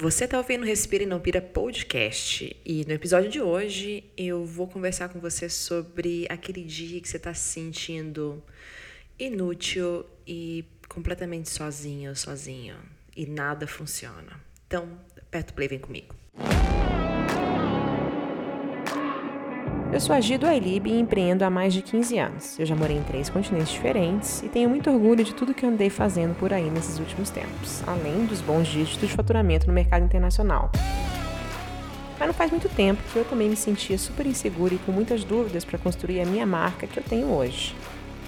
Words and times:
Você 0.00 0.26
está 0.26 0.38
ouvindo 0.38 0.64
Respira 0.64 1.02
e 1.02 1.06
Não 1.06 1.18
Pira 1.18 1.42
podcast 1.42 2.56
e 2.64 2.84
no 2.84 2.92
episódio 2.92 3.28
de 3.28 3.40
hoje 3.40 4.04
eu 4.16 4.44
vou 4.44 4.68
conversar 4.68 5.08
com 5.08 5.18
você 5.18 5.48
sobre 5.48 6.24
aquele 6.30 6.62
dia 6.62 7.00
que 7.00 7.08
você 7.08 7.16
está 7.16 7.34
se 7.34 7.48
sentindo 7.48 8.40
inútil 9.18 10.06
e 10.24 10.64
completamente 10.88 11.50
sozinho 11.50 12.14
sozinho 12.14 12.76
e 13.16 13.26
nada 13.26 13.66
funciona. 13.66 14.40
Então, 14.68 14.88
aperta 15.20 15.50
o 15.50 15.56
play, 15.56 15.66
vem 15.66 15.80
comigo. 15.80 16.14
Eu 19.90 20.00
sou 20.00 20.14
a 20.14 20.20
Gido 20.20 20.46
Ailib 20.46 20.86
e 20.86 21.00
empreendo 21.00 21.44
há 21.44 21.48
mais 21.48 21.72
de 21.72 21.80
15 21.80 22.18
anos. 22.18 22.58
Eu 22.58 22.66
já 22.66 22.76
morei 22.76 22.98
em 22.98 23.02
três 23.02 23.30
continentes 23.30 23.72
diferentes 23.72 24.42
e 24.42 24.48
tenho 24.48 24.68
muito 24.68 24.90
orgulho 24.90 25.24
de 25.24 25.34
tudo 25.34 25.54
que 25.54 25.64
andei 25.64 25.88
fazendo 25.88 26.34
por 26.34 26.52
aí 26.52 26.70
nesses 26.70 26.98
últimos 26.98 27.30
tempos, 27.30 27.82
além 27.86 28.26
dos 28.26 28.42
bons 28.42 28.68
dígitos 28.68 29.08
de 29.08 29.16
faturamento 29.16 29.66
no 29.66 29.72
mercado 29.72 30.04
internacional. 30.04 30.70
Mas 32.18 32.28
não 32.28 32.34
faz 32.34 32.50
muito 32.50 32.68
tempo 32.68 33.02
que 33.10 33.18
eu 33.18 33.24
também 33.24 33.48
me 33.48 33.56
sentia 33.56 33.96
super 33.96 34.26
insegura 34.26 34.74
e 34.74 34.78
com 34.78 34.92
muitas 34.92 35.24
dúvidas 35.24 35.64
para 35.64 35.78
construir 35.78 36.20
a 36.20 36.26
minha 36.26 36.44
marca 36.44 36.86
que 36.86 36.98
eu 36.98 37.02
tenho 37.02 37.32
hoje. 37.32 37.74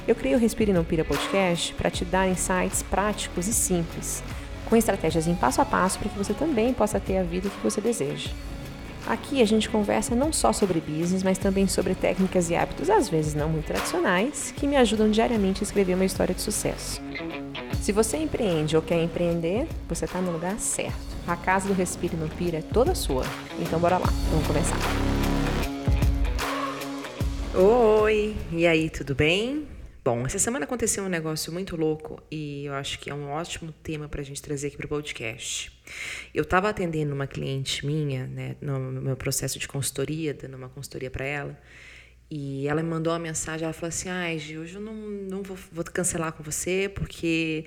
Eu 0.09 0.15
criei 0.15 0.35
o 0.35 0.39
Respire 0.39 0.73
Não 0.73 0.83
Pira 0.83 1.05
podcast 1.05 1.75
para 1.75 1.91
te 1.91 2.07
dar 2.07 2.27
insights 2.27 2.83
práticos 2.83 3.47
e 3.47 3.53
simples, 3.53 4.25
com 4.65 4.77
estratégias 4.77 5.27
em 5.27 5.35
passo 5.35 5.61
a 5.61 5.67
passo 5.67 5.99
para 5.99 6.09
que 6.09 6.17
você 6.17 6.33
também 6.33 6.73
possa 6.73 6.99
ter 6.99 7.19
a 7.19 7.23
vida 7.23 7.51
que 7.51 7.63
você 7.63 7.83
deseja. 7.83 8.31
Aqui 9.07 9.43
a 9.43 9.45
gente 9.45 9.69
conversa 9.69 10.15
não 10.15 10.33
só 10.33 10.53
sobre 10.53 10.81
business, 10.81 11.23
mas 11.23 11.39
também 11.39 11.67
sobre 11.67 11.95
técnicas 11.95 12.51
e 12.51 12.55
hábitos, 12.55 12.89
às 12.89 13.09
vezes 13.09 13.35
não 13.35 13.49
muito 13.49 13.67
tradicionais, 13.67 14.53
que 14.57 14.67
me 14.67 14.77
ajudam 14.77 15.11
diariamente 15.11 15.63
a 15.63 15.65
escrever 15.65 15.95
uma 15.95 16.05
história 16.05 16.35
de 16.35 16.41
sucesso. 16.41 17.01
Se 17.81 17.93
você 17.93 18.19
empreende 18.19 18.77
ou 18.77 18.83
quer 18.83 19.03
empreender, 19.03 19.67
você 19.89 20.05
está 20.05 20.21
no 20.21 20.31
lugar 20.31 20.59
certo. 20.59 21.11
A 21.27 21.37
casa 21.37 21.67
do 21.67 21.75
Respire 21.75 22.17
no 22.17 22.29
Pira 22.29 22.59
é 22.59 22.63
toda 22.63 22.95
sua. 22.95 23.25
Então 23.59 23.81
bora 23.81 23.99
lá, 23.99 24.09
vamos 24.31 24.47
começar. 24.47 24.77
Oi, 27.55 28.37
e 28.53 28.67
aí, 28.67 28.89
tudo 28.89 29.15
bem? 29.15 29.67
Bom, 30.03 30.25
essa 30.25 30.39
semana 30.39 30.65
aconteceu 30.65 31.05
um 31.05 31.11
negócio 31.11 31.53
muito 31.53 31.77
louco 31.77 32.23
e 32.31 32.65
eu 32.65 32.73
acho 32.73 32.99
que 32.99 33.11
é 33.11 33.15
um 33.15 33.29
ótimo 33.29 33.71
tema 33.83 34.09
para 34.09 34.23
a 34.23 34.25
gente 34.25 34.41
trazer 34.41 34.69
aqui 34.69 34.77
para 34.79 34.87
o 34.87 34.89
podcast. 34.89 35.71
Eu 36.33 36.43
estava 36.43 36.71
atendendo 36.71 37.15
uma 37.15 37.27
cliente 37.27 37.85
minha, 37.85 38.27
né, 38.27 38.57
no 38.63 38.79
meu 38.81 39.15
processo 39.15 39.59
de 39.59 39.69
consultoria, 39.69 40.33
dando 40.33 40.57
uma 40.57 40.71
consultoria 40.71 41.11
para 41.11 41.27
ela, 41.27 41.61
e 42.31 42.67
ela 42.67 42.83
me 42.83 42.89
mandou 42.89 43.13
uma 43.13 43.19
mensagem. 43.19 43.65
Ela 43.65 43.75
falou 43.75 43.89
assim: 43.91 44.09
Ai, 44.09 44.39
Gil, 44.39 44.63
hoje 44.63 44.77
eu 44.77 44.81
não, 44.81 44.95
não 44.95 45.43
vou, 45.43 45.59
vou 45.71 45.85
cancelar 45.85 46.33
com 46.33 46.43
você 46.43 46.91
porque 46.95 47.67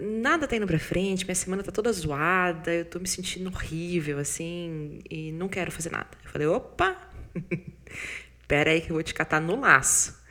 nada 0.00 0.48
tá 0.48 0.56
indo 0.56 0.66
para 0.66 0.78
frente, 0.78 1.26
minha 1.26 1.34
semana 1.34 1.62
tá 1.62 1.70
toda 1.70 1.92
zoada, 1.92 2.72
eu 2.72 2.86
tô 2.86 2.98
me 2.98 3.06
sentindo 3.06 3.50
horrível, 3.50 4.18
assim, 4.18 5.00
e 5.10 5.32
não 5.32 5.50
quero 5.50 5.70
fazer 5.70 5.90
nada. 5.90 6.08
Eu 6.24 6.30
falei: 6.30 6.46
opa, 6.46 6.96
pera 8.48 8.70
aí 8.70 8.80
que 8.80 8.90
eu 8.90 8.94
vou 8.94 9.02
te 9.02 9.12
catar 9.12 9.40
no 9.40 9.60
laço. 9.60 10.21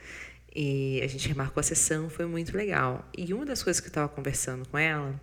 E 0.54 1.00
a 1.02 1.06
gente 1.06 1.28
remarcou 1.28 1.60
a 1.60 1.64
sessão, 1.64 2.10
foi 2.10 2.26
muito 2.26 2.56
legal. 2.56 3.08
E 3.16 3.32
uma 3.32 3.46
das 3.46 3.62
coisas 3.62 3.80
que 3.80 3.86
eu 3.86 3.90
estava 3.90 4.08
conversando 4.08 4.68
com 4.68 4.76
ela 4.76 5.18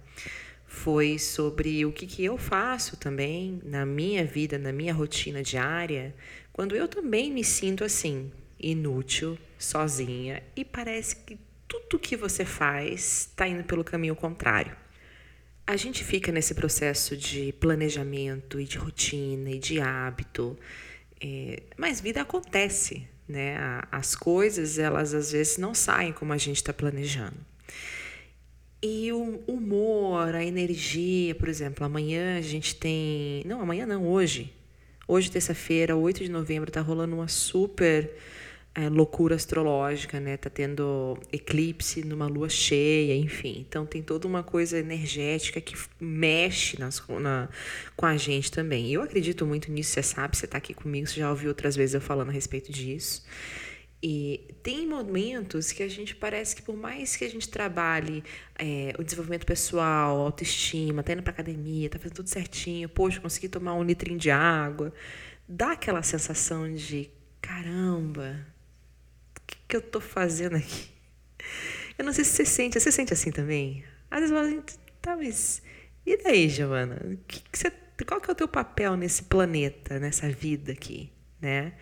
foi 0.66 1.17
sobre 1.17 1.85
o 1.85 1.91
que, 1.91 2.05
que 2.05 2.23
eu 2.23 2.38
faço 2.38 2.95
também 2.97 3.59
na 3.63 3.85
minha 3.85 4.25
vida, 4.25 4.57
na 4.57 4.72
minha 4.72 4.94
rotina 4.94 5.41
diária, 5.41 6.16
quando 6.53 6.75
eu 6.75 6.88
também 6.88 7.31
me 7.31 7.44
sinto 7.44 7.83
assim, 7.83 8.31
inútil, 8.59 9.38
sozinha, 9.57 10.44
e 10.55 10.63
parece 10.63 11.16
que 11.17 11.39
tudo 11.67 12.00
que 12.00 12.16
você 12.16 12.45
faz 12.45 13.27
está 13.31 13.47
indo 13.47 13.63
pelo 13.63 13.83
caminho 13.83 14.16
contrário. 14.16 14.75
A 15.66 15.75
gente 15.75 16.03
fica 16.03 16.31
nesse 16.31 16.55
processo 16.55 17.16
de 17.16 17.53
planejamento 17.53 18.59
e 18.59 18.66
de 18.66 18.77
rotina 18.77 19.52
e 19.52 19.59
de 19.59 19.80
hábito, 19.80 20.57
é, 21.22 21.63
mas 21.77 22.02
vida 22.02 22.22
acontece, 22.22 23.07
né? 23.30 23.81
As 23.91 24.16
coisas, 24.16 24.80
elas 24.80 25.13
às 25.13 25.31
vezes 25.31 25.57
não 25.57 25.73
saem 25.75 26.12
como 26.12 26.34
a 26.34 26.38
gente 26.38 26.57
está 26.57 26.73
planejando. 26.73 27.38
E 28.81 29.12
o 29.12 29.44
humor, 29.45 30.34
a 30.34 30.44
energia, 30.44 31.35
por 31.35 31.47
exemplo, 31.47 31.85
amanhã 31.85 32.38
a 32.38 32.41
gente 32.41 32.75
tem. 32.75 33.44
Não, 33.45 33.62
amanhã 33.62 33.85
não, 33.85 34.07
hoje. 34.07 34.51
Hoje, 35.07 35.29
terça-feira, 35.29 35.95
8 35.95 36.23
de 36.23 36.29
novembro, 36.29 36.72
tá 36.72 36.81
rolando 36.81 37.16
uma 37.16 37.28
super 37.28 38.09
é, 38.75 38.88
loucura 38.88 39.35
astrológica, 39.35 40.19
né? 40.19 40.38
Tá 40.38 40.50
tendo 40.50 41.18
eclipse 41.31 42.03
numa 42.03 42.28
lua 42.28 42.50
cheia, 42.50 43.16
enfim. 43.16 43.66
Então 43.68 43.85
tem 43.85 44.02
toda 44.02 44.28
uma 44.28 44.44
coisa 44.44 44.78
energética 44.78 45.59
que 45.59 45.75
mexe 46.00 46.79
nas, 46.79 47.02
na, 47.08 47.50
com 47.96 48.06
a 48.06 48.16
gente 48.16 48.52
também. 48.52 48.91
Eu 48.91 49.02
acredito 49.02 49.46
muito 49.46 49.72
nisso, 49.72 49.91
você 49.91 50.03
sabe, 50.03 50.38
você 50.38 50.47
tá 50.47 50.58
aqui 50.58 50.74
comigo, 50.74 51.08
você 51.08 51.19
já 51.19 51.29
ouviu 51.29 51.50
outras 51.50 51.75
vezes 51.75 51.96
eu 51.96 52.02
falando 52.02 52.29
a 52.29 52.31
respeito 52.34 52.72
disso. 52.72 53.25
E 54.02 54.56
tem 54.63 54.88
momentos 54.88 55.74
que 55.74 55.84
a 55.84 55.90
gente 55.90 56.16
parece 56.16 56.56
que 56.56 56.62
por 56.62 56.78
mais 56.78 57.18
que 57.18 57.25
a 57.25 57.29
gente 57.29 57.50
trabalhe 57.50 58.24
é, 58.58 58.94
o 58.97 59.03
desenvolvimento 59.03 59.46
pessoal, 59.46 60.22
autoestima, 60.22 61.03
tá 61.03 61.12
indo 61.12 61.24
pra 61.24 61.34
academia, 61.34 61.90
tá 61.90 62.00
fazendo 62.00 62.16
tudo 62.16 62.29
certinho, 62.29 62.88
poxa, 62.88 63.19
consegui 63.19 63.50
tomar 63.50 63.74
um 63.74 63.84
litrinho 63.84 64.18
de 64.18 64.31
água, 64.31 64.94
dá 65.46 65.74
aquela 65.74 66.02
sensação 66.02 66.74
de 66.74 67.09
caramba, 67.41 68.46
que 69.69 69.75
eu 69.78 69.81
tô 69.81 70.02
fazendo 70.02 70.57
aqui? 70.57 70.90
Eu 71.97 72.03
não 72.03 72.12
sei 72.12 72.25
se 72.25 72.31
você 72.31 72.46
sente, 72.46 72.80
você 72.80 72.91
sente 72.91 73.13
assim 73.13 73.31
também? 73.31 73.84
Às 74.09 74.22
vezes 74.22 74.35
você 74.35 74.41
fala 74.41 74.47
assim, 74.47 74.80
tá, 75.00 75.16
mas 75.16 75.62
e 76.06 76.18
daí, 76.24 76.50
Giovana? 76.50 77.19
Que 77.28 77.40
que 77.40 77.59
você, 77.59 77.72
qual 78.08 78.19
que 78.19 78.31
é 78.31 78.34
o 78.34 78.35
teu 78.35 78.47
papel 78.47 78.97
nesse 78.97 79.24
planeta, 79.24 80.00
nessa 80.00 80.28
vida 80.28 80.72
aqui, 80.72 81.12
né? 81.40 81.74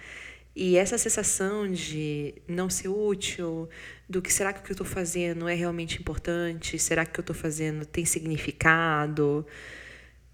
E 0.53 0.75
essa 0.75 0.97
sensação 0.97 1.71
de 1.71 2.33
não 2.47 2.69
ser 2.69 2.89
útil, 2.89 3.69
do 4.09 4.21
que 4.21 4.33
será 4.33 4.51
que 4.51 4.59
o 4.59 4.63
que 4.63 4.71
eu 4.71 4.73
estou 4.73 4.87
fazendo 4.87 5.47
é 5.47 5.53
realmente 5.53 5.99
importante? 5.99 6.77
Será 6.79 7.05
que 7.05 7.11
o 7.11 7.13
que 7.13 7.19
eu 7.19 7.23
estou 7.23 7.35
fazendo 7.35 7.85
tem 7.85 8.03
significado? 8.03 9.45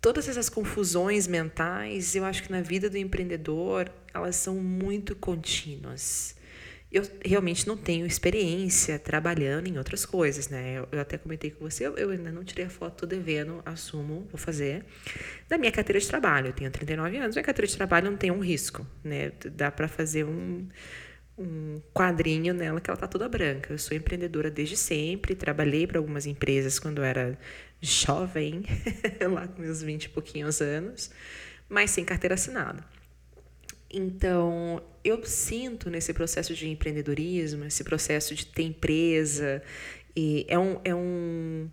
Todas 0.02 0.28
essas 0.28 0.50
confusões 0.50 1.28
mentais, 1.28 2.16
eu 2.16 2.25
acho 2.25 2.42
que 2.42 2.52
na 2.52 2.62
vida 2.62 2.90
do 2.90 2.97
empreendedor, 2.97 3.92
elas 4.13 4.38
são 4.38 4.56
muito 4.56 5.16
contínuas 5.16 6.36
eu 6.94 7.04
realmente 7.26 7.68
não 7.68 7.76
tenho 7.76 8.06
experiência 8.06 9.00
trabalhando 9.00 9.68
em 9.68 9.80
outras 9.80 10.06
coisas, 10.06 10.48
né? 10.48 10.78
Eu, 10.78 10.88
eu 10.92 11.00
até 11.02 11.18
comentei 11.18 11.50
com 11.50 11.68
você, 11.68 11.88
eu, 11.88 11.98
eu, 11.98 12.12
ainda 12.12 12.31
não 12.31 12.44
tirei 12.44 12.66
a 12.66 12.70
foto, 12.70 13.00
tô 13.00 13.06
devendo, 13.08 13.64
assumo, 13.66 14.28
vou 14.30 14.38
fazer. 14.38 14.86
Da 15.50 15.58
minha 15.58 15.72
carteira 15.72 16.00
de 16.00 16.08
trabalho, 16.08 16.48
eu 16.50 16.54
tenho 16.54 16.70
39 16.70 17.18
anos, 17.18 17.36
minha 17.36 17.44
carteira 17.44 17.68
de 17.68 17.76
trabalho 17.76 18.12
não 18.12 18.18
tem 18.18 18.30
um 18.30 18.40
risco, 18.40 18.86
né? 19.04 19.31
Dá 19.56 19.72
para 19.72 19.88
fazer 19.88 20.24
um, 20.24 20.68
um 21.36 21.81
quadrinho 21.92 22.54
nela 22.54 22.80
que 22.80 22.92
ela 22.92 22.98
tá 22.98 23.08
toda 23.08 23.28
branca. 23.28 23.74
Eu 23.74 23.80
sou 23.80 23.98
empreendedora 23.98 24.52
desde 24.52 24.78
sempre, 24.78 25.34
trabalhei 25.34 25.88
para 25.88 25.98
algumas 25.98 26.28
empresas 26.28 26.78
quando 26.78 27.00
eu 27.00 27.04
era 27.06 27.40
jovem, 27.81 28.64
lá 29.34 29.48
com 29.48 29.64
meus 29.64 29.81
20 29.81 30.04
e 30.04 30.10
pouquinhos 30.10 30.62
anos, 30.62 31.10
mas 31.68 31.90
sem 31.90 32.06
carteira 32.06 32.36
assinada. 32.36 32.86
Então, 33.94 34.81
eu 35.04 35.24
sinto 35.24 35.88
nesse 35.90 36.12
processo 36.14 36.56
de 36.56 36.68
empreendedorismo, 36.68 37.64
esse 37.66 37.84
processo 37.84 38.34
de 38.34 38.46
ter 38.48 38.64
empresa, 38.64 39.62
e 40.16 40.46
é 40.50 40.58
um, 40.58 40.80
é 40.84 40.96
um, 40.96 41.70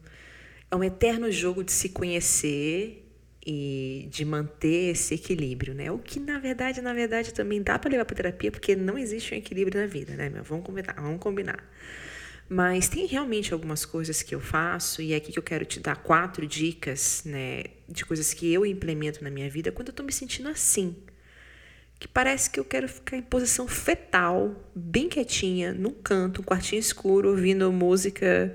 é 0.71 0.77
um 0.77 0.85
eterno 0.85 1.31
jogo 1.31 1.65
de 1.65 1.73
se 1.73 1.89
conhecer 1.89 3.07
e 3.47 4.07
de 4.11 4.23
manter 4.25 4.91
esse 4.91 5.15
equilíbrio, 5.15 5.75
né? 5.75 5.91
O 5.91 5.99
que 5.99 6.21
na 6.21 6.39
verdade, 6.39 6.83
na 6.83 6.93
verdade 6.93 7.33
também 7.33 7.63
dá 7.63 7.79
para 7.79 7.91
levar 7.91 8.05
para 8.05 8.17
terapia, 8.17 8.51
porque 8.51 8.77
não 8.77 8.99
existe 8.99 9.35
um 9.35 9.39
equilíbrio 9.39 9.81
na 9.81 9.87
vida, 9.87 10.15
né? 10.15 10.31
Vamos 10.45 10.67
combinar, 10.67 10.95
vamos 11.01 11.21
combinar. 11.21 11.65
Mas 12.51 12.89
tem 12.89 13.07
realmente 13.07 13.55
algumas 13.55 13.87
coisas 13.87 14.23
que 14.23 14.35
eu 14.35 14.41
faço 14.41 15.01
e 15.01 15.13
é 15.13 15.17
aqui 15.17 15.33
que 15.33 15.39
eu 15.39 15.43
quero 15.43 15.65
te 15.65 15.81
dar 15.81 15.97
quatro 15.97 16.47
dicas, 16.47 17.23
né, 17.25 17.63
de 17.89 18.05
coisas 18.05 18.35
que 18.35 18.53
eu 18.53 18.67
implemento 18.67 19.23
na 19.23 19.31
minha 19.31 19.49
vida 19.49 19.71
quando 19.71 19.89
eu 19.89 19.95
tô 19.95 20.03
me 20.03 20.13
sentindo 20.13 20.49
assim, 20.49 20.97
que 22.01 22.09
parece 22.09 22.49
que 22.49 22.59
eu 22.59 22.65
quero 22.65 22.89
ficar 22.89 23.19
em 23.19 23.23
posição 23.23 23.69
fetal, 23.69 24.57
bem 24.75 25.07
quietinha, 25.07 25.75
num 25.75 25.93
canto, 25.93 26.41
um 26.41 26.45
quartinho 26.45 26.81
escuro, 26.81 27.29
ouvindo 27.29 27.71
música 27.71 28.55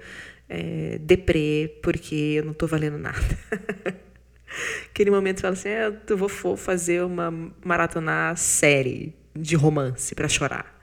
é, 0.49 0.97
deprê, 0.99 1.79
porque 1.83 2.15
eu 2.15 2.43
não 2.43 2.53
estou 2.53 2.67
valendo 2.67 2.97
nada. 2.97 3.19
Aquele 4.89 5.11
momento 5.11 5.41
fala 5.41 5.53
assim, 5.53 5.69
é, 5.69 5.93
eu 6.07 6.17
vou 6.17 6.57
fazer 6.57 7.03
uma 7.03 7.31
maratona 7.63 8.35
série 8.35 9.13
de 9.35 9.55
romance 9.55 10.15
para 10.15 10.27
chorar. 10.27 10.81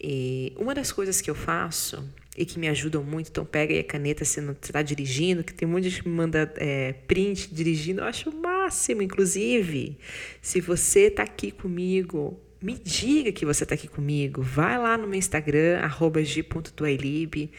E 0.00 0.52
uma 0.56 0.74
das 0.74 0.90
coisas 0.90 1.20
que 1.20 1.30
eu 1.30 1.34
faço 1.34 2.04
e 2.38 2.46
que 2.46 2.56
me 2.56 2.68
ajudam 2.68 3.02
muito. 3.02 3.30
Então, 3.30 3.44
pega 3.44 3.74
aí 3.74 3.80
a 3.80 3.84
caneta 3.84 4.24
se 4.24 4.40
você 4.40 4.52
está 4.62 4.80
dirigindo, 4.80 5.42
que 5.42 5.52
tem 5.52 5.66
um 5.66 5.72
monte 5.72 5.82
de 5.82 5.90
gente 5.90 6.04
que 6.04 6.08
manda 6.08 6.52
é, 6.56 6.92
print 6.92 7.52
dirigindo. 7.52 8.00
Eu 8.00 8.04
acho 8.04 8.30
o 8.30 8.40
máximo, 8.40 9.02
inclusive. 9.02 9.98
Se 10.40 10.60
você 10.60 11.08
está 11.08 11.24
aqui 11.24 11.50
comigo, 11.50 12.40
me 12.62 12.74
diga 12.74 13.32
que 13.32 13.44
você 13.44 13.64
está 13.64 13.74
aqui 13.74 13.88
comigo. 13.88 14.40
Vai 14.40 14.78
lá 14.78 14.96
no 14.96 15.08
meu 15.08 15.18
Instagram, 15.18 15.80
g.duailib, 16.24 17.50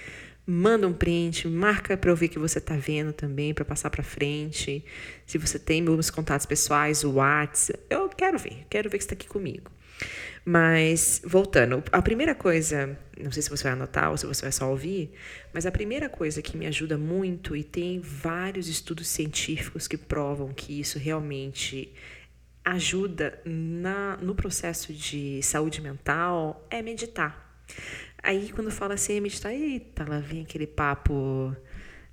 manda 0.48 0.88
um 0.88 0.94
print, 0.94 1.46
marca 1.50 1.98
para 1.98 2.10
eu 2.10 2.16
ver 2.16 2.30
que 2.30 2.40
você 2.40 2.60
está 2.60 2.78
vendo 2.78 3.12
também, 3.12 3.54
para 3.54 3.66
passar 3.66 3.90
para 3.90 4.02
frente. 4.02 4.86
Se 5.26 5.38
você 5.38 5.60
tem 5.60 5.82
meus 5.82 6.10
contatos 6.10 6.46
pessoais, 6.46 7.04
o 7.04 7.16
WhatsApp, 7.16 7.78
eu 7.90 8.08
quero 8.08 8.40
ver, 8.40 8.66
quero 8.70 8.90
ver 8.90 8.98
que 8.98 9.04
está 9.04 9.14
aqui 9.14 9.28
comigo. 9.28 9.70
Mas, 10.46 11.22
voltando, 11.26 11.84
a 11.92 12.02
primeira 12.02 12.34
coisa, 12.34 12.98
não 13.22 13.32
sei 13.32 13.42
se 13.42 13.50
você 13.50 13.64
vai 13.64 13.74
anotar 13.74 14.10
ou 14.10 14.18
se 14.18 14.26
você 14.26 14.42
vai 14.44 14.52
só 14.52 14.70
ouvir, 14.70 15.12
mas 15.54 15.66
a 15.66 15.72
primeira 15.72 16.10
coisa 16.10 16.42
que 16.42 16.58
me 16.58 16.66
ajuda 16.66 16.98
muito, 16.98 17.56
e 17.56 17.64
tem 17.64 18.00
vários 18.00 18.68
estudos 18.68 19.08
científicos 19.08 19.88
que 19.88 19.98
provam 19.98 20.54
que 20.54 20.80
isso 20.80 20.98
realmente 20.98 21.94
ajuda 22.64 23.40
na, 23.46 24.18
no 24.18 24.36
processo 24.36 24.94
de 24.94 25.42
saúde 25.44 25.82
mental, 25.82 26.66
é 26.70 26.82
meditar. 26.82 27.64
Aí, 28.22 28.52
quando 28.52 28.72
fala 28.72 28.96
assim, 28.96 29.18
é 29.18 29.20
meditar, 29.20 29.54
eita, 29.54 30.06
lá 30.08 30.20
vem 30.20 30.42
aquele 30.42 30.68
papo 30.68 31.56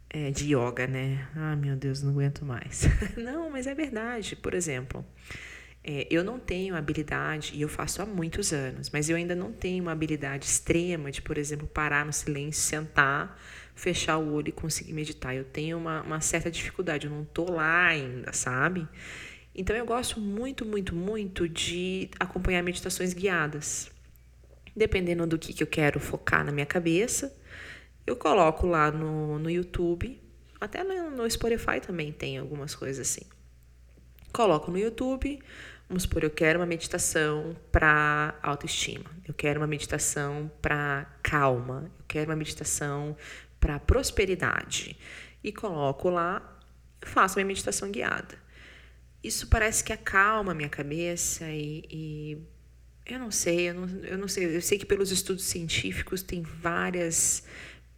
é, 0.09 0.31
de 0.31 0.55
yoga, 0.55 0.87
né? 0.87 1.29
Ah, 1.35 1.57
meu 1.57 1.77
Deus, 1.77 2.03
não 2.03 2.13
aguento 2.13 2.45
mais. 2.45 2.85
não, 3.17 3.51
mas 3.51 3.67
é 3.67 3.75
verdade. 3.75 4.37
Por 4.37 4.55
exemplo, 4.55 5.05
é, 5.89 6.05
eu 6.11 6.25
não 6.25 6.37
tenho 6.37 6.75
habilidade, 6.75 7.53
e 7.55 7.63
eu 7.63 7.69
faço 7.69 8.03
há 8.03 8.07
muitos 8.07 8.53
anos, 8.53 8.91
mas 8.91 9.09
eu 9.09 9.17
ainda 9.17 9.37
não 9.37 9.53
tenho 9.53 9.85
uma 9.85 9.93
habilidade 9.93 10.45
extrema 10.45 11.13
de, 11.13 11.23
por 11.23 11.39
exemplo, 11.39 11.65
parar 11.69 12.05
no 12.05 12.13
silêncio, 12.13 12.61
sentar, 12.61 13.41
fechar 13.73 14.19
o 14.19 14.33
olho 14.33 14.49
e 14.49 14.53
conseguir 14.53 14.93
meditar. 14.93 15.37
Eu 15.37 15.45
tenho 15.45 15.79
uma, 15.79 16.03
uma 16.03 16.21
certa 16.21 16.51
dificuldade, 16.51 17.07
eu 17.07 17.13
não 17.13 17.25
tô 17.25 17.53
lá 17.53 17.87
ainda, 17.87 18.33
sabe? 18.33 18.89
Então 19.55 19.77
eu 19.77 19.87
gosto 19.87 20.19
muito, 20.19 20.67
muito, 20.67 20.93
muito 20.93 21.49
de 21.49 22.11
acompanhar 22.19 22.63
meditações 22.65 23.15
guiadas. 23.15 23.89
Dependendo 24.75 25.25
do 25.25 25.39
que, 25.39 25.53
que 25.53 25.63
eu 25.63 25.69
quero 25.69 26.01
focar 26.01 26.45
na 26.45 26.51
minha 26.51 26.67
cabeça, 26.67 27.33
eu 28.05 28.17
coloco 28.17 28.67
lá 28.67 28.91
no, 28.91 29.39
no 29.39 29.49
YouTube, 29.49 30.21
até 30.61 30.83
no, 30.83 31.11
no 31.11 31.31
Spotify 31.31 31.81
também 31.81 32.13
tem 32.13 32.39
algumas 32.39 32.75
coisas 32.75 33.09
assim. 33.09 33.25
Coloco 34.33 34.71
no 34.71 34.79
YouTube, 34.79 35.39
Vamos 35.89 36.03
supor, 36.03 36.25
eu 36.25 36.31
quero 36.31 36.59
uma 36.59 36.67
meditação 36.67 37.57
para 37.71 38.35
autoestima, 38.43 39.09
eu 39.27 39.33
quero 39.33 39.61
uma 39.61 39.69
meditação 39.69 40.51
para 40.61 41.07
calma, 41.23 41.93
eu 41.99 42.05
quero 42.09 42.31
uma 42.31 42.37
meditação 42.37 43.17
para 43.61 43.79
prosperidade. 43.79 44.99
E 45.45 45.53
coloco 45.53 46.11
lá, 46.11 46.61
faço 47.01 47.37
minha 47.37 47.47
meditação 47.47 47.91
guiada. 47.91 48.37
Isso 49.23 49.47
parece 49.47 49.85
que 49.85 49.93
acalma 49.93 50.53
a 50.53 50.55
minha 50.55 50.69
cabeça 50.69 51.45
e, 51.51 51.85
e 51.89 52.39
eu 53.07 53.21
não 53.21 53.31
sei, 53.31 53.71
eu 53.71 53.75
não, 53.75 53.89
eu 54.05 54.19
não 54.19 54.27
sei, 54.27 54.57
eu 54.57 54.63
sei 54.63 54.79
que 54.79 54.87
pelos 54.87 55.13
estudos 55.13 55.45
científicos 55.45 56.21
tem 56.21 56.43
várias 56.43 57.45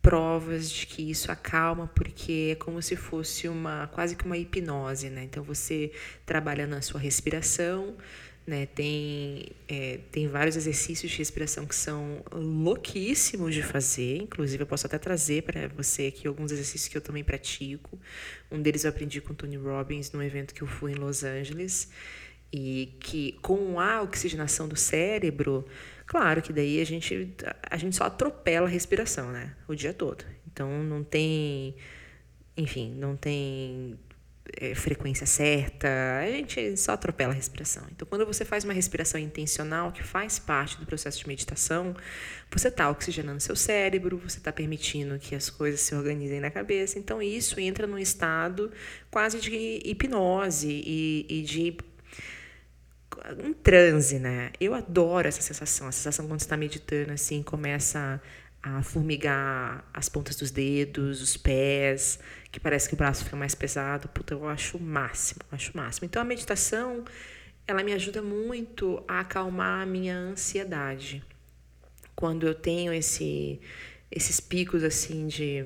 provas 0.00 0.70
de 0.70 0.86
que 0.86 1.10
isso 1.10 1.30
acalma, 1.30 1.88
porque 1.94 2.50
é 2.52 2.54
como 2.54 2.80
se 2.80 2.96
fosse 2.96 3.48
uma 3.48 3.86
quase 3.88 4.16
que 4.16 4.24
uma 4.24 4.36
hipnose, 4.36 5.10
né? 5.10 5.24
Então 5.24 5.42
você 5.42 5.92
trabalha 6.24 6.66
na 6.66 6.80
sua 6.80 7.00
respiração, 7.00 7.96
né? 8.48 8.64
Tem, 8.66 9.50
é, 9.68 9.98
tem 10.10 10.26
vários 10.26 10.56
exercícios 10.56 11.12
de 11.12 11.18
respiração 11.18 11.66
que 11.66 11.74
são 11.74 12.22
louquíssimos 12.32 13.54
de 13.54 13.62
fazer. 13.62 14.22
Inclusive, 14.22 14.62
eu 14.62 14.66
posso 14.66 14.86
até 14.86 14.96
trazer 14.98 15.42
para 15.42 15.68
você 15.68 16.06
aqui 16.06 16.26
alguns 16.26 16.50
exercícios 16.50 16.88
que 16.88 16.96
eu 16.96 17.02
também 17.02 17.22
pratico. 17.22 17.98
Um 18.50 18.62
deles 18.62 18.84
eu 18.84 18.90
aprendi 18.90 19.20
com 19.20 19.34
Tony 19.34 19.56
Robbins 19.56 20.10
num 20.12 20.22
evento 20.22 20.54
que 20.54 20.62
eu 20.62 20.66
fui 20.66 20.92
em 20.92 20.94
Los 20.94 21.22
Angeles. 21.22 21.90
E 22.50 22.96
que 23.00 23.32
com 23.42 23.78
a 23.78 24.00
oxigenação 24.00 24.66
do 24.66 24.76
cérebro, 24.76 25.66
Claro 26.08 26.40
que 26.40 26.54
daí 26.54 26.80
a 26.80 26.84
gente, 26.84 27.34
a 27.70 27.76
gente 27.76 27.94
só 27.94 28.04
atropela 28.04 28.66
a 28.66 28.70
respiração, 28.70 29.30
né? 29.30 29.54
O 29.68 29.74
dia 29.74 29.92
todo. 29.92 30.24
Então 30.50 30.82
não 30.82 31.04
tem, 31.04 31.76
enfim, 32.56 32.94
não 32.94 33.14
tem 33.14 33.98
é, 34.56 34.74
frequência 34.74 35.26
certa, 35.26 35.86
a 36.22 36.30
gente 36.30 36.78
só 36.78 36.92
atropela 36.92 37.32
a 37.32 37.36
respiração. 37.36 37.84
Então, 37.92 38.08
quando 38.08 38.24
você 38.24 38.42
faz 38.42 38.64
uma 38.64 38.72
respiração 38.72 39.20
intencional, 39.20 39.92
que 39.92 40.02
faz 40.02 40.38
parte 40.38 40.78
do 40.78 40.86
processo 40.86 41.18
de 41.20 41.28
meditação, 41.28 41.94
você 42.50 42.68
está 42.68 42.88
oxigenando 42.90 43.40
seu 43.40 43.54
cérebro, 43.54 44.16
você 44.16 44.38
está 44.38 44.50
permitindo 44.50 45.18
que 45.18 45.34
as 45.34 45.50
coisas 45.50 45.80
se 45.82 45.94
organizem 45.94 46.40
na 46.40 46.50
cabeça. 46.50 46.98
Então, 46.98 47.20
isso 47.20 47.60
entra 47.60 47.86
num 47.86 47.98
estado 47.98 48.72
quase 49.10 49.40
de 49.40 49.82
hipnose 49.84 50.82
e, 50.86 51.26
e 51.28 51.42
de 51.42 51.76
um 53.44 53.52
transe, 53.52 54.18
né? 54.18 54.50
Eu 54.60 54.74
adoro 54.74 55.28
essa 55.28 55.40
sensação, 55.40 55.88
a 55.88 55.92
sensação 55.92 56.26
quando 56.26 56.40
está 56.40 56.56
meditando, 56.56 57.12
assim, 57.12 57.42
começa 57.42 58.20
a 58.62 58.82
formigar 58.82 59.88
as 59.94 60.08
pontas 60.08 60.36
dos 60.36 60.50
dedos, 60.50 61.22
os 61.22 61.36
pés, 61.36 62.18
que 62.50 62.58
parece 62.58 62.88
que 62.88 62.94
o 62.94 62.96
braço 62.96 63.24
fica 63.24 63.36
mais 63.36 63.54
pesado. 63.54 64.08
Puta, 64.08 64.34
eu 64.34 64.48
acho 64.48 64.76
o 64.76 64.80
máximo, 64.80 65.40
acho 65.50 65.72
o 65.72 65.76
máximo. 65.76 66.06
Então 66.06 66.20
a 66.20 66.24
meditação, 66.24 67.04
ela 67.66 67.82
me 67.82 67.92
ajuda 67.92 68.20
muito 68.22 69.02
a 69.06 69.20
acalmar 69.20 69.82
a 69.82 69.86
minha 69.86 70.16
ansiedade. 70.16 71.22
Quando 72.14 72.46
eu 72.46 72.54
tenho 72.54 72.92
esse, 72.92 73.60
esses 74.10 74.40
picos 74.40 74.82
assim 74.82 75.26
de 75.26 75.64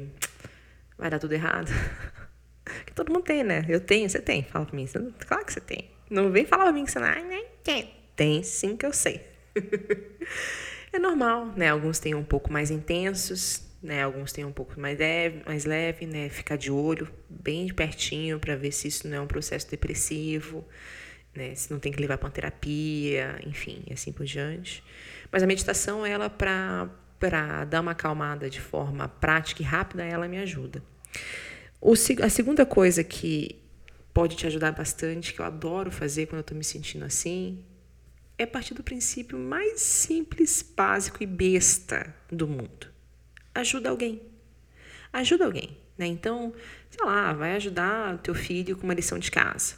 vai 0.98 1.10
dar 1.10 1.18
tudo 1.18 1.32
errado. 1.32 1.70
que 2.86 2.92
todo 2.92 3.12
mundo 3.12 3.24
tem, 3.24 3.42
né? 3.42 3.64
Eu 3.68 3.80
tenho, 3.80 4.08
você 4.08 4.20
tem. 4.20 4.42
Fala 4.42 4.66
pra 4.66 4.76
mim. 4.76 4.86
Claro 5.26 5.44
que 5.44 5.52
você 5.52 5.60
tem. 5.60 5.91
Não 6.12 6.30
vem 6.30 6.44
falar 6.44 6.64
pra 6.64 6.72
mim 6.74 6.84
que 6.84 6.92
você 6.92 6.98
não 6.98 7.08
tem. 7.64 7.90
Tem 8.14 8.42
sim 8.42 8.76
que 8.76 8.84
eu 8.84 8.92
sei. 8.92 9.22
é 10.92 10.98
normal, 10.98 11.46
né? 11.56 11.70
Alguns 11.70 11.98
têm 11.98 12.14
um 12.14 12.22
pouco 12.22 12.52
mais 12.52 12.70
intensos, 12.70 13.66
né? 13.82 14.02
Alguns 14.02 14.30
têm 14.30 14.44
um 14.44 14.52
pouco 14.52 14.78
mais 14.78 14.98
leve, 14.98 15.42
mais 15.46 15.64
leve, 15.64 16.04
né? 16.04 16.28
Ficar 16.28 16.56
de 16.56 16.70
olho 16.70 17.08
bem 17.30 17.64
de 17.64 17.72
pertinho 17.72 18.38
para 18.38 18.54
ver 18.54 18.72
se 18.72 18.88
isso 18.88 19.08
não 19.08 19.16
é 19.16 19.20
um 19.22 19.26
processo 19.26 19.70
depressivo, 19.70 20.62
né? 21.34 21.54
Se 21.54 21.70
não 21.70 21.80
tem 21.80 21.90
que 21.90 21.98
levar 21.98 22.18
para 22.18 22.28
terapia, 22.28 23.40
enfim, 23.46 23.82
assim 23.90 24.12
por 24.12 24.26
diante. 24.26 24.84
Mas 25.30 25.42
a 25.42 25.46
meditação, 25.46 26.04
ela 26.04 26.28
para 26.28 26.90
para 27.18 27.64
dar 27.64 27.80
uma 27.80 27.92
acalmada 27.92 28.50
de 28.50 28.60
forma 28.60 29.06
prática 29.08 29.62
e 29.62 29.64
rápida, 29.64 30.04
ela 30.04 30.26
me 30.26 30.38
ajuda. 30.38 30.82
O, 31.80 31.92
a 31.92 32.28
segunda 32.28 32.66
coisa 32.66 33.04
que 33.04 33.61
pode 34.12 34.36
te 34.36 34.46
ajudar 34.46 34.72
bastante, 34.72 35.32
que 35.32 35.40
eu 35.40 35.44
adoro 35.44 35.90
fazer 35.90 36.26
quando 36.26 36.38
eu 36.38 36.42
estou 36.42 36.56
me 36.56 36.64
sentindo 36.64 37.04
assim, 37.04 37.64
é 38.38 38.46
partir 38.46 38.74
do 38.74 38.82
princípio 38.82 39.38
mais 39.38 39.80
simples, 39.80 40.62
básico 40.76 41.22
e 41.22 41.26
besta 41.26 42.14
do 42.30 42.46
mundo. 42.46 42.88
Ajuda 43.54 43.90
alguém. 43.90 44.22
Ajuda 45.12 45.44
alguém. 45.44 45.76
Né? 45.96 46.06
Então, 46.06 46.52
sei 46.90 47.04
lá, 47.04 47.32
vai 47.32 47.54
ajudar 47.56 48.14
o 48.14 48.18
teu 48.18 48.34
filho 48.34 48.76
com 48.76 48.84
uma 48.84 48.94
lição 48.94 49.18
de 49.18 49.30
casa. 49.30 49.76